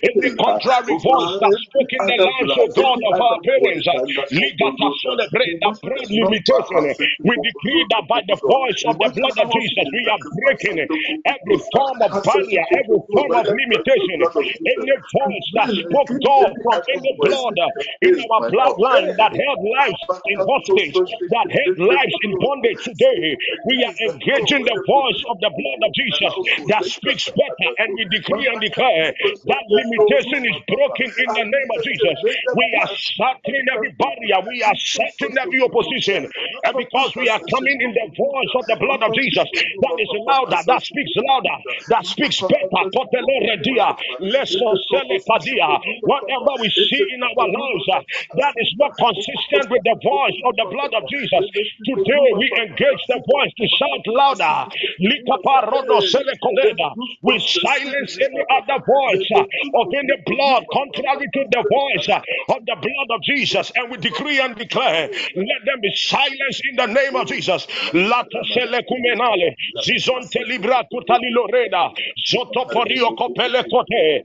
[0.04, 3.86] Every contrary voice that spoke in the lives of God of our parents.
[3.88, 4.00] uh,
[4.34, 5.78] Ligata celebrate that
[6.10, 6.84] limitation.
[7.26, 10.80] We decree that by the voice of the blood of Jesus, we are breaking
[11.26, 14.20] every form of barrier, every form of limitation,
[14.66, 17.58] any voice that spoke God from any blood
[18.04, 20.98] in our bloodline that held lives in hostage,
[21.32, 23.36] that held lives in bondage today.
[23.66, 26.34] We are engaging the voice of the blood of Jesus
[26.70, 31.70] that speaks better, and we decree and declare that limitation is broken in the name
[31.74, 32.18] of Jesus.
[32.54, 36.28] We are shattering every barrier, we are shattering every opposition.
[36.66, 39.48] And because we are coming in the voice of the blood of Jesus,
[39.82, 41.58] that is louder, that speaks louder,
[41.90, 42.84] that speaks better.
[46.06, 48.02] Whatever we see in our lives uh,
[48.42, 51.46] that is not consistent with the voice of the blood of Jesus,
[51.86, 54.56] today we engage the voice to shout louder.
[57.24, 59.44] We silence any other voice uh,
[59.82, 62.22] of any blood contrary to the voice uh,
[62.56, 66.76] of the blood of Jesus, and we decree and declare, let them be silenced in
[66.78, 67.68] the name of Jesus.
[69.86, 71.92] Zizonte libra kutali loreda,
[73.18, 74.22] kopele kote,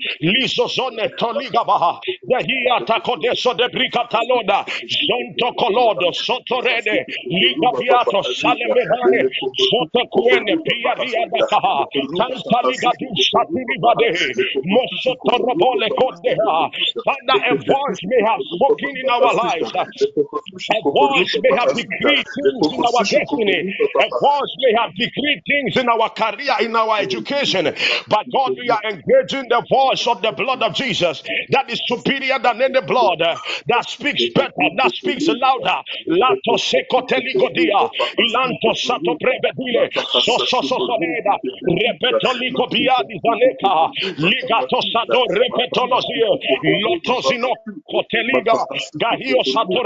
[9.09, 9.22] de
[9.70, 10.02] zonto
[10.66, 11.86] pia ria dakaha,
[12.16, 14.11] tanta liga du satiri bade,
[14.64, 16.70] mosoto robole kodeha.
[17.04, 19.72] Father, a voice may have spoken in our lives.
[20.70, 23.64] A voice may have decreed things in our destiny.
[24.01, 27.64] A voice may have decreed things in our career, in our education.
[28.09, 32.39] But God, we are engaging the voice of the blood of Jesus that is superior
[32.43, 35.82] than any blood, that speaks better, that speaks louder.
[36.09, 37.03] Lato sato
[44.18, 46.28] ligato sado repetolosia,
[46.64, 47.51] loto zino
[48.33, 48.66] koteliga,
[49.01, 49.81] gahio sato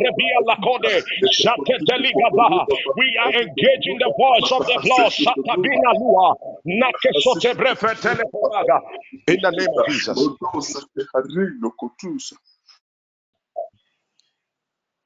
[0.48, 2.66] lakode, shate teliga baha.
[2.96, 6.34] We are engaging the voice of the blood, satabina lua,
[6.66, 8.80] nake sote brefetele poraga.
[9.28, 10.30] In the name of Jesus.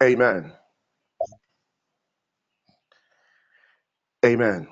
[0.02, 0.52] Amen.
[4.26, 4.68] Amen.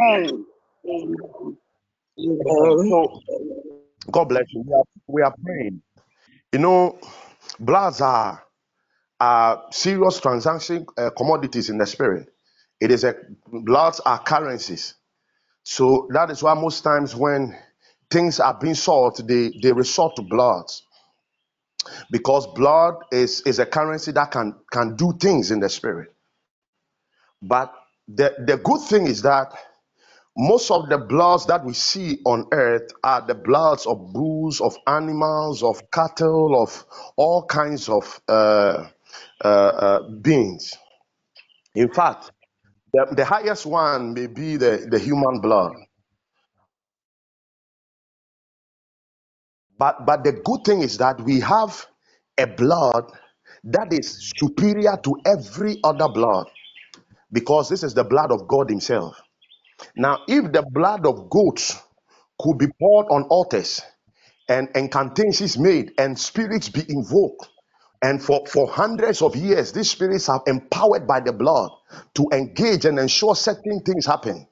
[0.00, 0.44] Amen.
[2.20, 2.78] Amen.
[2.88, 3.22] So,
[4.10, 4.64] God bless you.
[4.66, 5.82] We are, we are praying.
[6.52, 6.98] You know,
[7.60, 8.42] bloods are,
[9.20, 12.28] are serious transaction uh, commodities in the spirit.
[12.80, 13.16] It is a
[13.48, 14.94] bloods are currencies.
[15.64, 17.56] So that is why most times when
[18.10, 20.84] things are being sought, they, they resort to bloods
[22.10, 26.14] because blood is, is a currency that can, can do things in the spirit.
[27.42, 27.74] But
[28.08, 29.52] the, the good thing is that
[30.38, 34.76] most of the bloods that we see on earth are the bloods of bulls, of
[34.86, 36.86] animals, of cattle, of
[37.16, 38.88] all kinds of uh,
[39.44, 40.74] uh, uh, beings.
[41.74, 42.32] In fact,
[42.92, 45.72] the, the highest one may be the, the human blood.
[49.78, 51.86] But, but the good thing is that we have
[52.38, 53.10] a blood
[53.64, 56.48] that is superior to every other blood
[57.32, 59.16] because this is the blood of God Himself.
[59.96, 61.76] Now, if the blood of goats
[62.40, 63.82] could be poured on altars
[64.48, 67.48] and incantations made and spirits be invoked,
[68.02, 71.70] and for, for hundreds of years, these spirits are empowered by the blood
[72.14, 74.46] to engage and ensure certain things happen,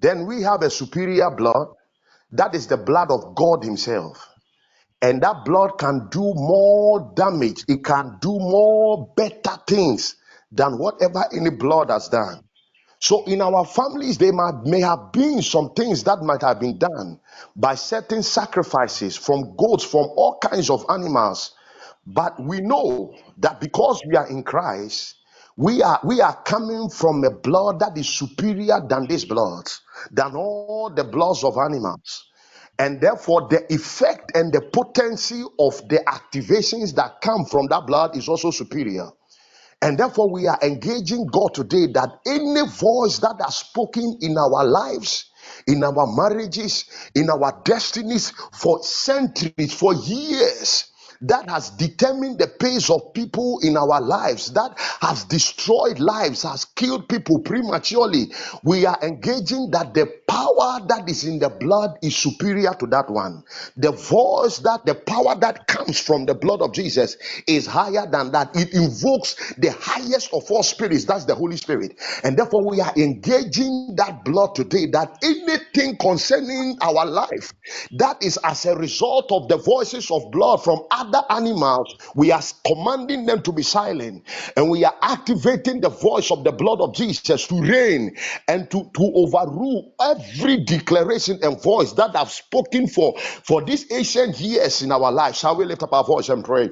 [0.00, 1.68] then we have a superior blood
[2.32, 4.28] that is the blood of God Himself.
[5.02, 10.16] And that blood can do more damage, it can do more better things
[10.52, 12.42] than whatever any blood has done.
[13.00, 16.78] So in our families, there might, may have been some things that might have been
[16.78, 17.18] done
[17.56, 21.52] by certain sacrifices from goats, from all kinds of animals.
[22.06, 25.16] But we know that because we are in Christ,
[25.56, 29.68] we are we are coming from a blood that is superior than this blood,
[30.10, 32.26] than all the bloods of animals.
[32.78, 38.16] And therefore, the effect and the potency of the activations that come from that blood
[38.16, 39.10] is also superior.
[39.82, 44.64] And therefore, we are engaging God today that any voice that has spoken in our
[44.66, 45.30] lives,
[45.68, 50.89] in our marriages, in our destinies for centuries, for years,
[51.22, 56.64] that has determined the pace of people in our lives, that has destroyed lives, has
[56.64, 58.32] killed people prematurely.
[58.64, 63.10] We are engaging that the power that is in the blood is superior to that
[63.10, 63.42] one.
[63.76, 67.16] The voice that the power that comes from the blood of Jesus
[67.46, 68.54] is higher than that.
[68.54, 71.98] It invokes the highest of all spirits, that's the Holy Spirit.
[72.24, 77.52] And therefore, we are engaging that blood today that anything concerning our life
[77.92, 80.80] that is as a result of the voices of blood from
[81.12, 84.24] other animals, we are commanding them to be silent
[84.56, 88.16] and we are activating the voice of the blood of Jesus to reign
[88.48, 94.38] and to, to overrule every declaration and voice that I've spoken for for these ancient
[94.40, 95.36] years in our life.
[95.36, 96.70] Shall we lift up our voice and pray?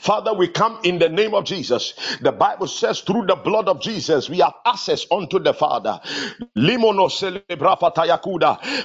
[0.00, 1.94] Father, we come in the name of Jesus.
[2.22, 6.00] The Bible says, through the blood of Jesus, we have access unto the Father.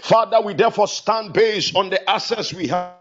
[0.04, 3.01] Father, we therefore stand based on the access we have.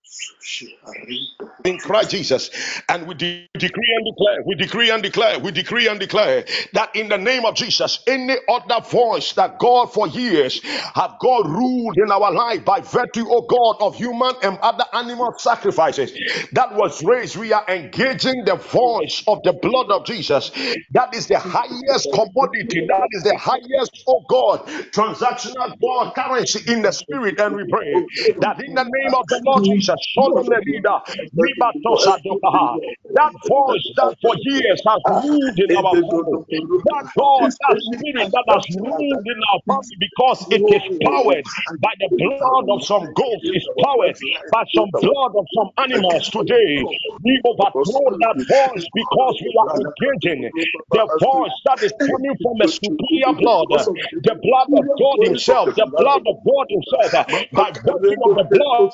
[1.65, 2.49] in Christ Jesus.
[2.89, 6.95] And we de- decree and declare, we decree and declare, we decree and declare that
[6.95, 10.61] in the name of Jesus, any other voice that God for years
[10.95, 15.33] have God ruled in our life by virtue, oh God, of human and other animal
[15.37, 16.13] sacrifices
[16.53, 20.51] that was raised, we are engaging the voice of the blood of Jesus.
[20.91, 26.81] That is the highest commodity, that is the highest, oh God, transactional God currency in
[26.81, 27.39] the spirit.
[27.39, 28.05] And we pray
[28.41, 30.33] that in the name of the Lord Jesus, That
[33.49, 36.45] voice that for years has ruled in our family,
[36.91, 41.47] that God, that spirit that has ruled in our family because it is powered
[41.81, 44.15] by the blood of some goats, is powered
[44.51, 46.85] by some blood of some animals today.
[47.23, 50.51] We overthrow that voice because we are engaging.
[50.93, 53.71] The voice that is coming from a superior blood,
[54.23, 57.11] the blood of God Himself, the blood of God Himself,
[57.55, 58.93] by virtue of the blood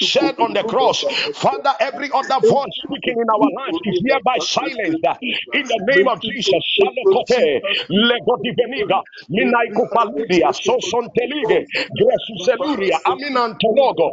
[0.00, 1.04] shed on the cross.
[1.36, 5.14] Father, every other voice speaking in our lives is hereby silenced uh,
[5.52, 6.62] in the name of Jesus.
[6.78, 11.66] Shalekote, Legodiveniga, Minaikopaludia, Sosontelige,
[11.98, 14.10] Gresuseluria, Aminantologo,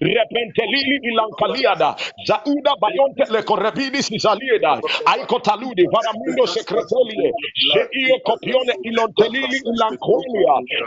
[0.00, 1.96] Repentelili Ilankaliada,
[2.26, 7.32] Zauda Bayonte Lekorebidis Izalieda, Aikotaludi, Varamundo Secretolie,
[8.24, 9.60] Copione Ilontelili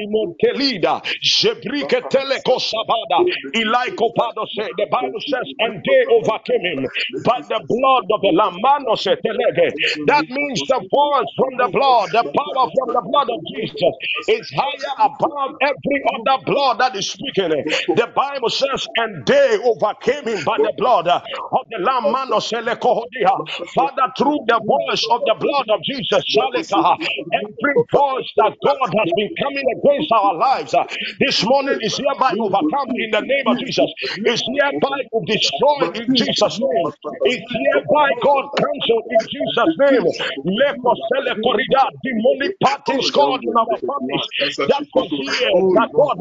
[0.01, 3.19] Imontelida, Jebrike Teleko Sabada,
[3.55, 6.87] Ilaiko Pado say the Bible says, and they overcame him
[7.23, 8.55] by the blood of the Lamb.
[8.61, 9.71] Mano se telege.
[10.07, 13.93] That means the force from the blood, the power from the blood of Jesus
[14.27, 17.51] is higher above every other blood that is speaking.
[17.95, 22.11] The Bible says, and they overcame him by the blood of the Lamb.
[22.11, 22.75] Mano se le.
[23.75, 26.23] Father, through the voice of the blood of Jesus,
[27.33, 30.85] every voice that God has been coming against our lives uh,
[31.19, 33.89] this morning is hereby overcome in the name of Jesus.
[34.25, 36.87] Is hereby destroyed in Jesus' name.
[37.25, 40.05] Is hereby God cancelled in Jesus' name.
[42.03, 44.25] Demonic parties, God, in our families.
[44.67, 44.83] That
[45.25, 46.17] years that God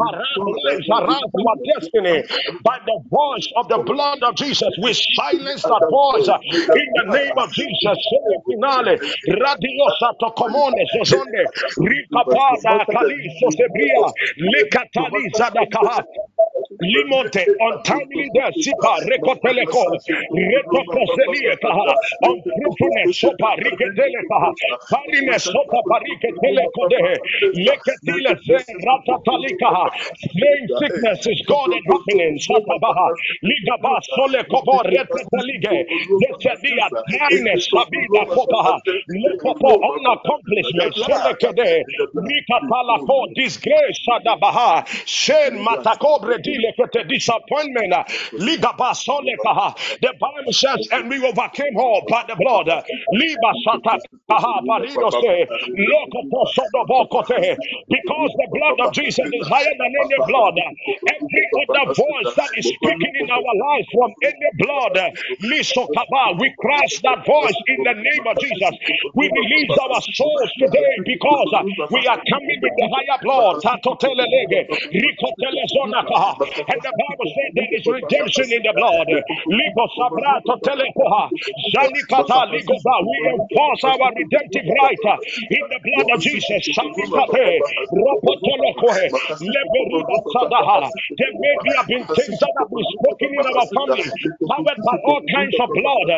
[0.64, 2.24] lives, harassed our destiny.
[2.64, 6.38] By the voice of the blood of Jesus, we silence that voice uh,
[6.74, 7.98] in the name of Jesus.
[8.46, 8.98] Finale,
[10.94, 11.42] zozonde,
[11.78, 13.17] rikapada, kaliso
[13.58, 14.06] sebria,
[14.36, 16.00] lekatali zadakaha.
[16.82, 19.84] Limonte, untimely death, Sipa, Recoteleko,
[20.34, 21.90] Retocoselie, Kaha,
[22.24, 24.52] unfruitfulness, Sopa, Ricetele, Kaha,
[24.92, 27.16] Paliness, Sopa, Paricetele, Kodehe,
[27.56, 28.36] Leketile,
[28.86, 29.90] Ratatalikaha,
[30.32, 33.08] Flame sickness is God and happening, Satabaha,
[33.44, 35.84] Ligaba, Sole, Kobo, Retetelige,
[36.20, 38.78] Desedia, dryness, Sabida, Kopaha,
[39.10, 46.38] Lekopo, unaccomplishment, Selekede, Rikatalako, disgrace, Sadabaha, Shen, Matakobre,
[46.76, 48.04] Dilekete, disappointment, uh.
[50.02, 52.68] The Bible says, and we overcame all by the blood.
[53.12, 53.52] Liba,
[55.88, 57.56] Lokopo, Sodobokote,
[57.88, 60.54] because the blood of Jesus is higher than any blood.
[60.58, 64.96] Every other voice that is speaking in our lives from any blood,
[66.38, 68.74] we crush that voice in the name of Jesus.
[69.14, 71.50] We release our souls today because
[71.90, 73.58] we are coming with the higher blood.
[76.66, 79.10] And the Bible said there is redemption in the blood.
[79.54, 81.30] Ligo sabrato ligoba.
[83.06, 85.04] We enforce our redemptive right
[85.50, 86.64] in the blood of Jesus.
[91.18, 94.10] There may be have been things that have been spoken in our family,
[94.50, 96.10] covered by all kinds of blood.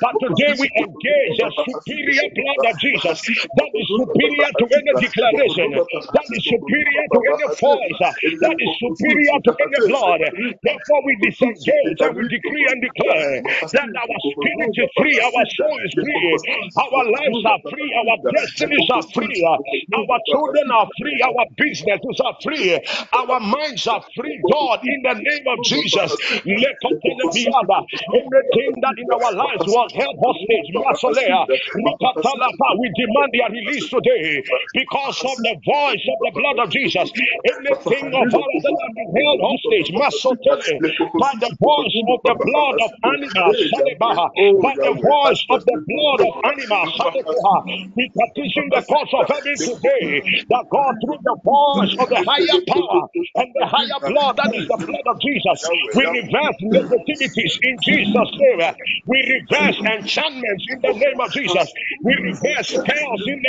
[0.00, 3.18] But today we engage the superior blood of Jesus
[3.56, 5.70] that is superior to any declaration,
[6.12, 8.00] that is superior to any voice,
[8.44, 10.20] that is superior to any blood.
[10.62, 15.78] Therefore, we disengage and we decree and declare that our spirit is free, our soul
[15.86, 16.40] is free,
[16.78, 19.58] our lives are free, our destinies are free, uh,
[19.96, 22.78] our children are free, our businesses are free,
[23.14, 26.16] our minds are free, God, in the name of Jesus.
[26.46, 26.76] let.
[28.14, 30.68] Anything that in our lives was held hostage,
[32.80, 37.10] we demand their release today because of the voice of the blood of Jesus.
[37.44, 40.80] Anything of ours that has been held hostage Masotele,
[41.18, 44.28] by the voice of the blood of animals, Salebaha,
[44.62, 47.58] by the voice of the blood of animals, Salebaha,
[47.96, 52.60] we petition the cause of heaven today that God, through the voice of the higher
[52.68, 53.02] power
[53.42, 55.58] and the higher blood, that is the blood of Jesus,
[55.94, 58.62] we reverse negativities in Jesus' name.
[59.06, 61.68] We reverse enchantments in the name of Jesus.
[62.02, 63.40] We reverse chaos in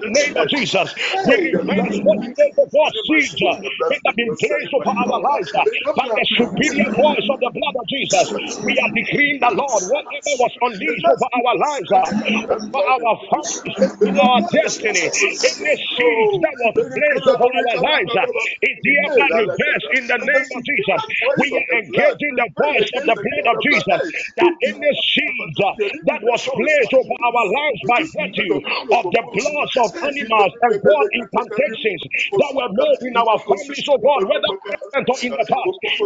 [0.00, 0.88] the name of Jesus.
[1.26, 2.20] We reverse what
[2.56, 3.56] the God seeds uh,
[3.90, 5.50] that have been placed our lives
[5.96, 8.26] by the superior voice of the blood of Jesus.
[8.64, 12.08] We are decreeing the Lord, whatever was unleashed over our lives, uh,
[12.48, 18.12] over our families, over our destiny, In any seeds that was placed over our lives,
[18.16, 18.26] uh,
[18.62, 21.02] is hereby reversed in the name of Jesus.
[21.38, 24.02] We are engaging the voice of the blood of Jesus
[24.40, 25.72] that any seed uh,
[26.10, 28.56] that was placed over our lives by virtue
[28.98, 32.02] of the blood of animals and God incantations
[32.38, 35.46] that were made in our families, oh God, whether present or in the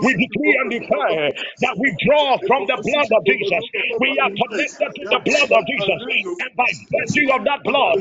[0.02, 1.32] we decree and declare
[1.62, 3.64] that we draw from the blood of Jesus.
[3.98, 6.02] We are connected to the blood of Jesus,
[6.44, 8.00] and by virtue of that blood,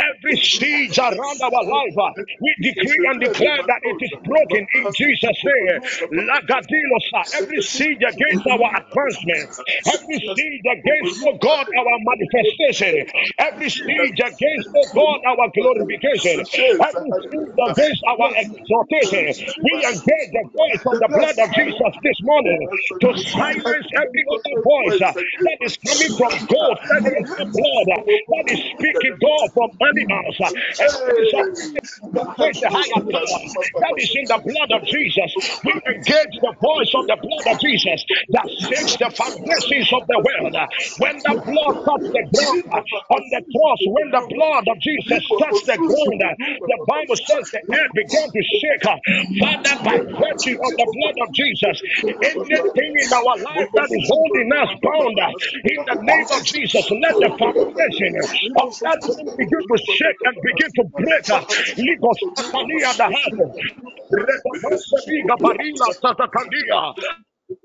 [0.00, 1.98] every siege around our life,
[2.40, 5.80] we decree and declare that it is broken in Jesus' name.
[7.34, 9.50] Every siege against our advancement,
[9.94, 12.94] every siege against, oh God, our manifestation,
[13.38, 16.44] every siege against, oh God, our glorification,
[16.80, 18.28] every siege against our
[18.72, 22.60] we engage the voice of the blood of Jesus this morning
[23.02, 27.86] to silence every other voice uh, that is coming from God, that is the blood,
[27.96, 30.50] uh, that is speaking God from animals, uh,
[33.80, 35.30] that is in the blood of Jesus.
[35.64, 38.00] We engage the voice of the blood of Jesus
[38.36, 40.56] that shakes the foundations of the world.
[40.98, 42.64] When the blood touched the ground
[43.12, 46.20] on the cross, when the blood of Jesus touched the ground,
[46.66, 48.86] the Bible says the earth began to shake.
[48.86, 51.76] Father, uh, by virtue of the blood of Jesus,
[52.22, 55.32] anything in our life that is holding us bound, uh,
[55.66, 58.12] in the name of Jesus, let the foundation
[58.62, 59.00] of that
[59.36, 61.26] begin to shake and begin to break.
[61.78, 63.10] Ligos Atalia the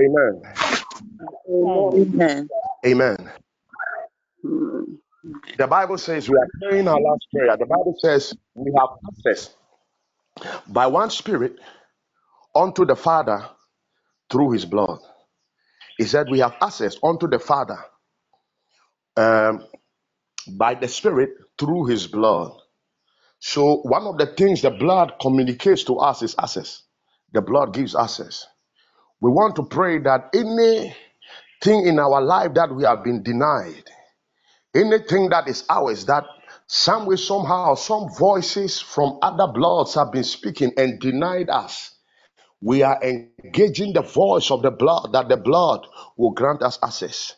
[0.00, 0.42] Amen.
[1.50, 2.50] Amen.
[2.86, 3.32] Amen.
[4.44, 4.84] Mm.
[5.58, 7.56] The Bible says we are praying our last prayer.
[7.58, 9.54] The Bible says we have access
[10.68, 11.56] by one spirit
[12.54, 13.48] unto the Father
[14.30, 15.00] through his blood.
[15.98, 17.78] He said we have access unto the Father
[19.16, 19.64] um,
[20.58, 22.52] by the Spirit through his blood.
[23.40, 26.82] So, one of the things the blood communicates to us is access.
[27.32, 28.46] The blood gives access.
[29.20, 33.84] We want to pray that anything in our life that we have been denied,
[34.74, 36.24] anything that is ours, that
[36.68, 41.92] some way, somehow, some voices from other bloods have been speaking and denied us.
[42.62, 47.36] We are engaging the voice of the blood, that the blood will grant us access.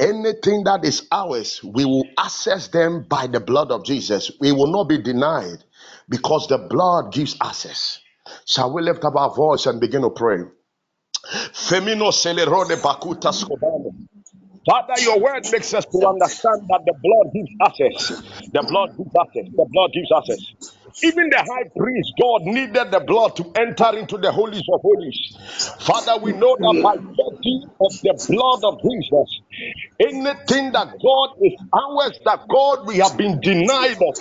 [0.00, 4.30] Anything that is ours, we will access them by the blood of Jesus.
[4.40, 5.64] We will not be denied
[6.08, 8.00] because the blood gives access.
[8.46, 10.38] Shall we lift up our voice and begin to pray?
[12.12, 12.78] Celerone.
[14.66, 18.22] Father, your word makes us to understand that the blood gives access.
[18.52, 19.46] The blood gives access.
[19.56, 20.75] The blood gives access.
[21.02, 25.20] Even the high priest, God needed the blood to enter into the holies of holies.
[25.86, 29.30] Father, we know that by virtue of the blood of Jesus,
[30.02, 34.14] anything that God is ours, that God we have been denied of.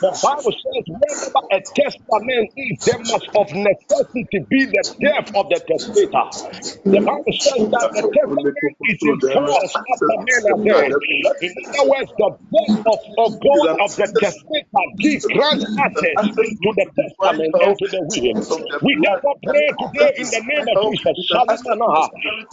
[0.00, 5.50] The Bible says, whenever a testament is, there must of necessity be the death of
[5.50, 6.26] the testator.
[6.94, 10.92] The Bible says that the testament is in force after men are dead.
[11.42, 16.70] In other words, the death of, of God of the testator gives grants access to
[16.76, 18.34] the testament and to the will.
[18.82, 21.18] We therefore pray today in the name of Jesus.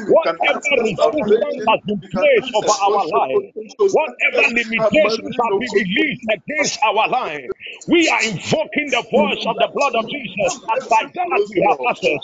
[0.08, 3.44] Whatever resistance has been placed over our life,
[3.92, 7.50] whatever limitations have been released against our life,
[7.88, 11.80] we are invoking the voice of the blood of Jesus, and by that we have
[11.90, 12.22] access.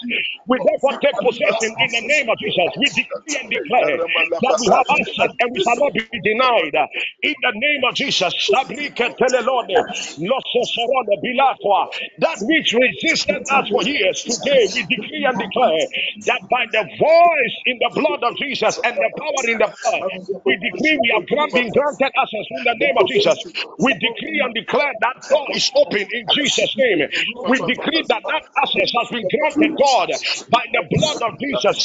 [0.47, 2.69] We therefore take possession in the name of Jesus.
[2.77, 3.97] We decree and declare
[4.43, 6.75] that we have access and we shall not be denied.
[7.23, 8.33] In the name of Jesus,
[12.19, 15.85] That which resisted us for years, today we decree and declare
[16.31, 20.03] that by the voice in the blood of Jesus and the power in the blood,
[20.45, 23.37] we decree we have grant- been granted access in the name of Jesus.
[23.79, 27.01] We decree and declare that door is open in Jesus' name.
[27.47, 30.09] We decree that that access has been granted, God,
[30.51, 31.77] by the blood of Jesus.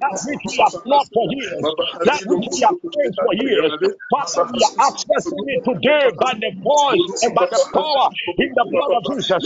[0.00, 1.66] That which we have not for years,
[2.04, 3.72] that which we have prayed for years.
[4.10, 8.08] Father, we are accessing it today by the voice and by the power
[8.38, 9.44] in the blood of Jesus.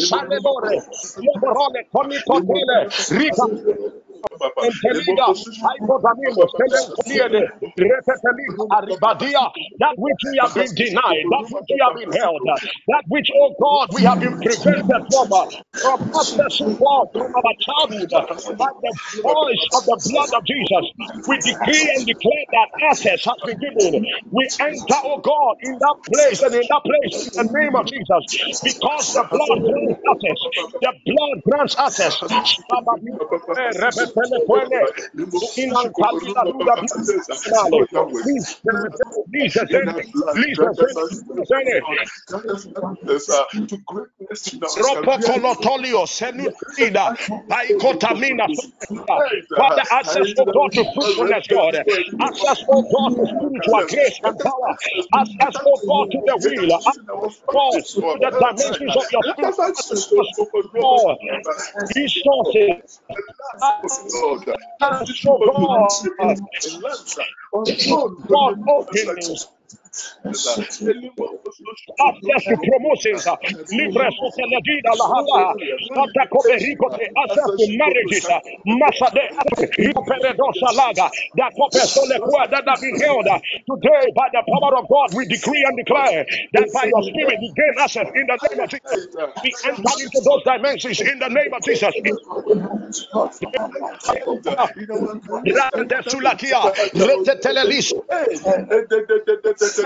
[3.11, 3.47] Rika
[9.81, 13.53] That which we have been denied, that which we have been held, that which, oh
[13.61, 15.47] God, we have been prevented from, uh,
[15.83, 18.25] from accessing God from our childhood, uh,
[18.59, 20.85] by the voice of the blood of Jesus.
[21.27, 24.01] We decree and declare that access has been given.
[24.33, 27.87] We enter, oh God, in that place and in that place in the name of
[27.89, 28.25] Jesus,
[28.63, 30.41] because the blood grants access.
[30.83, 32.17] The blood grants access.
[34.17, 34.79] Eh,
[38.23, 38.81] please, please,
[50.29, 51.75] to oh God, to fruitfulness, God.
[52.69, 53.23] Oh to
[54.25, 54.75] oh God,
[59.89, 61.17] to
[61.97, 63.01] resources.
[64.83, 66.05] Access, oh God,
[68.29, 69.49] God openings
[72.01, 73.37] access to promotions, uh,
[73.71, 75.55] libre sotelevida lahava,
[75.89, 79.25] sata copericote, access to marriages, uh, masade,
[80.07, 82.09] peredosa laga, that copesole
[82.51, 83.39] that have been held uh,
[83.71, 85.09] today by the power of God.
[85.15, 88.69] We decree and declare that by your spirit we gain access in the name of
[88.71, 89.01] Jesus.
[89.43, 91.95] We enter into those dimensions in the name of Jesus.
[95.47, 97.95] Rande sulakia, retetelelis,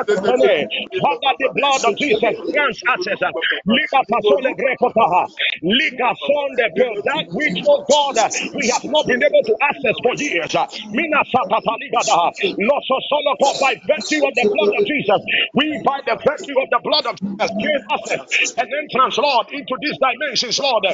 [0.02, 3.20] Father, the blood of Jesus grants access.
[3.66, 5.28] Liga pasole grekotaha.
[5.62, 6.66] Liga sonde.
[7.04, 8.18] That which, oh God,
[8.54, 10.52] we have not been able to access for years.
[10.92, 12.32] Mina satata ligada.
[12.58, 15.20] Loso solo by virtue of the blood of Jesus.
[15.54, 18.22] We, by the virtue of the blood of Jesus, gain access
[18.58, 20.84] and entrance, Lord, into these dimensions, Lord.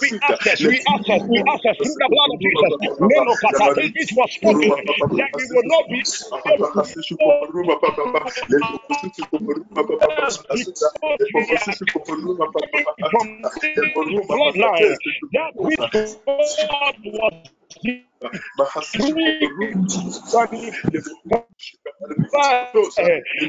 [0.00, 2.70] we access, we access, we access through the blood of Jesus.
[3.00, 4.68] Meno Katati, it was spoken
[5.16, 6.04] that we will not be
[13.12, 13.42] from
[14.28, 14.96] bloodline.
[15.32, 15.78] That which
[16.68, 17.32] God was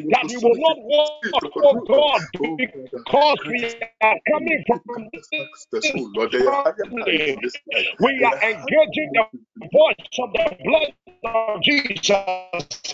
[0.09, 2.21] that we will not walk, oh God,
[2.57, 3.65] because we
[4.01, 4.81] are coming from
[7.99, 9.25] we are engaging the
[9.71, 10.93] voice of the blood
[11.25, 12.93] of Jesus.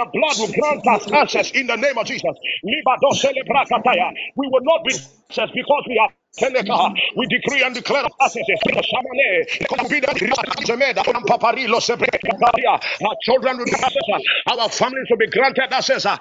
[0.00, 2.32] The blood will grant us access in the name of Jesus.
[2.64, 4.94] We will not be
[5.54, 6.10] because we are
[7.16, 8.04] We decree and declare.
[8.04, 9.46] Shamane,
[13.02, 14.22] Our children will be access.
[14.46, 16.06] Our families will be granted access.
[16.06, 16.18] Our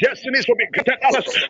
[0.00, 1.46] destinies will be granted access.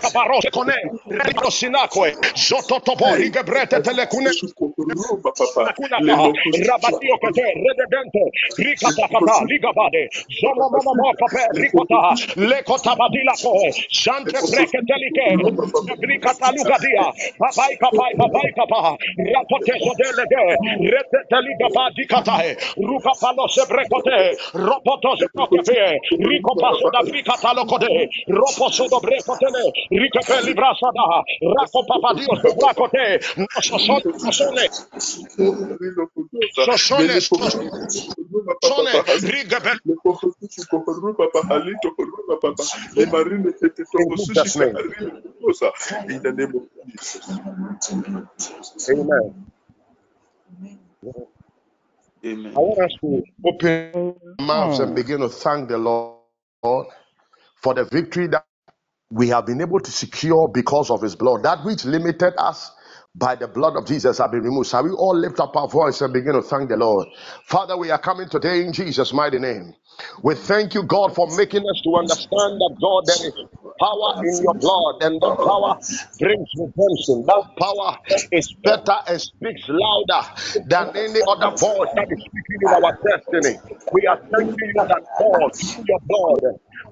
[0.00, 0.74] Kabaros kone,
[1.06, 4.30] Redo Sinakwe, Zototopo, Ligebrete Telekune.
[6.66, 8.24] Rabatio Kate, Rededente,
[8.58, 10.08] Rikata Ligabade,
[10.40, 11.44] Zomo Momo Kape,
[12.36, 15.36] Lekota Badila Koe, Sante Breketelike,
[16.00, 17.12] Rikata Lugadia,
[17.42, 18.94] papai papai papai papai.
[19.34, 20.42] Rapote sodele de
[20.94, 24.18] reteteli capa di catae ruca palo se brecote
[24.54, 30.90] ropoto se procope rico passo da brica talo cote roposo do brecotele rico pe librasa
[30.94, 31.02] da
[31.66, 34.70] papai papa dio se bracote nosso sol sole.
[36.76, 37.72] Sole sole.
[39.22, 39.80] Riga bel
[46.08, 46.81] in the name of
[48.90, 49.46] Amen.
[52.24, 52.52] Amen.
[52.56, 54.94] I want us to open our mouths and hmm.
[54.94, 56.18] begin to thank the Lord
[56.62, 58.44] for the victory that
[59.10, 61.42] we have been able to secure because of his blood.
[61.42, 62.70] That which limited us
[63.16, 64.68] by the blood of Jesus have been removed.
[64.70, 67.08] Shall we all lift up our voice and begin to thank the Lord?
[67.46, 69.74] Father, we are coming today in Jesus' mighty name.
[70.22, 73.34] We thank you, God, for making us to understand that God, there is
[73.80, 75.76] power in your blood, and that power
[76.20, 77.24] brings redemption.
[77.28, 77.98] That power
[78.32, 80.22] is better and speaks louder
[80.66, 83.58] than any other voice that is speaking in our destiny.
[83.92, 85.50] We are thanking you that God,
[85.86, 86.40] your blood,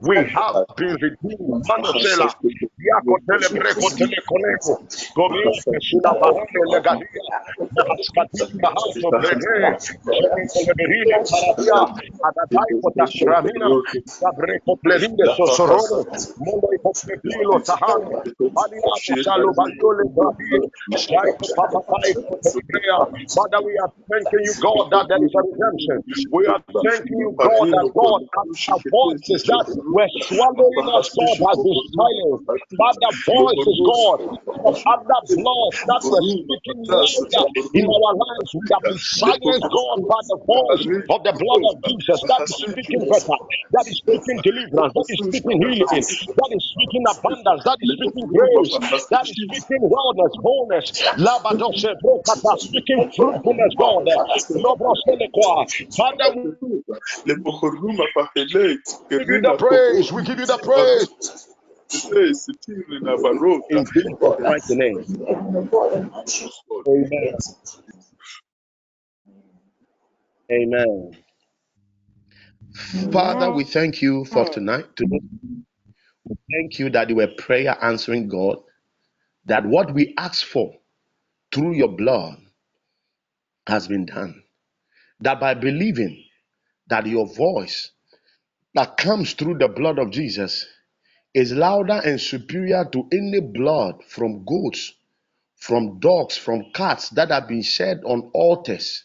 [0.00, 1.66] we have been redeemed.
[23.34, 26.02] Father, we are thanking you, God, that there is a redemption.
[26.32, 28.22] We are thanking you, God, that God,
[28.70, 32.44] our voices that were swallowing us, God, has been silenced.
[33.26, 34.18] voice of God,
[34.66, 38.50] of other blood that were speaking louder in our lives.
[38.54, 42.20] We have been silenced, God, by the voice of the blood of Jesus.
[42.28, 43.38] That is speaking better,
[43.72, 46.06] that is speaking deliverance, that is speaking healing,
[46.36, 48.72] that is speaking abundance, that is speaking grace,
[49.10, 50.86] that is speaking wellness, wholeness,
[51.18, 51.94] labadose,
[52.60, 54.04] speaking fruitfulness, God.
[55.96, 56.52] Father, we
[59.42, 61.08] the praise, we give you the praise.
[63.70, 65.04] In Jesus' mighty name.
[66.88, 67.34] Amen.
[70.52, 71.12] Amen.
[73.12, 74.86] Father, we thank you for tonight.
[74.96, 75.20] Today.
[76.26, 78.58] We thank you that you were prayer answering God,
[79.46, 80.72] that what we ask for
[81.54, 82.36] through your blood
[83.68, 84.42] has been done.
[85.20, 86.24] That by believing
[86.88, 87.92] that your voice
[88.74, 90.66] that comes through the blood of Jesus
[91.34, 94.92] is louder and superior to any blood from goats,
[95.56, 99.04] from dogs, from cats that have been shed on altars.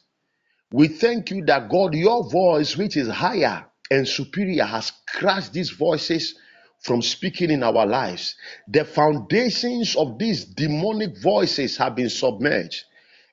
[0.72, 5.70] We thank you that God, your voice, which is higher and superior, has crushed these
[5.72, 6.36] voices
[6.82, 8.36] from speaking in our lives.
[8.68, 12.84] The foundations of these demonic voices have been submerged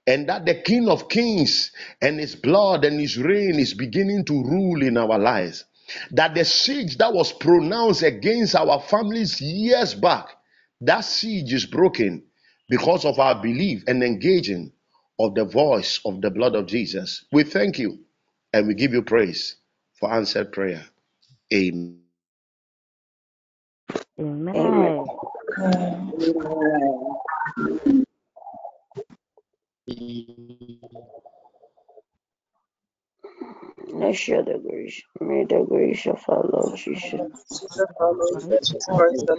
[0.06, 4.32] and that the King of Kings and his blood and his reign is beginning to
[4.44, 5.64] rule in our lives.
[6.12, 10.26] That the siege that was pronounced against our families years back,
[10.82, 12.24] that siege is broken
[12.68, 14.72] because of our belief and engaging
[15.20, 17.24] of the voice of the blood of Jesus.
[17.32, 18.00] We thank you
[18.52, 19.56] and we give you praise
[20.00, 20.84] for answered prayer.
[21.54, 22.00] Amen.
[24.18, 25.04] Amen.
[33.92, 35.02] Let's share the grace.
[35.20, 37.20] May the grace of our Lord Jesus,
[38.90, 39.36] Christ, the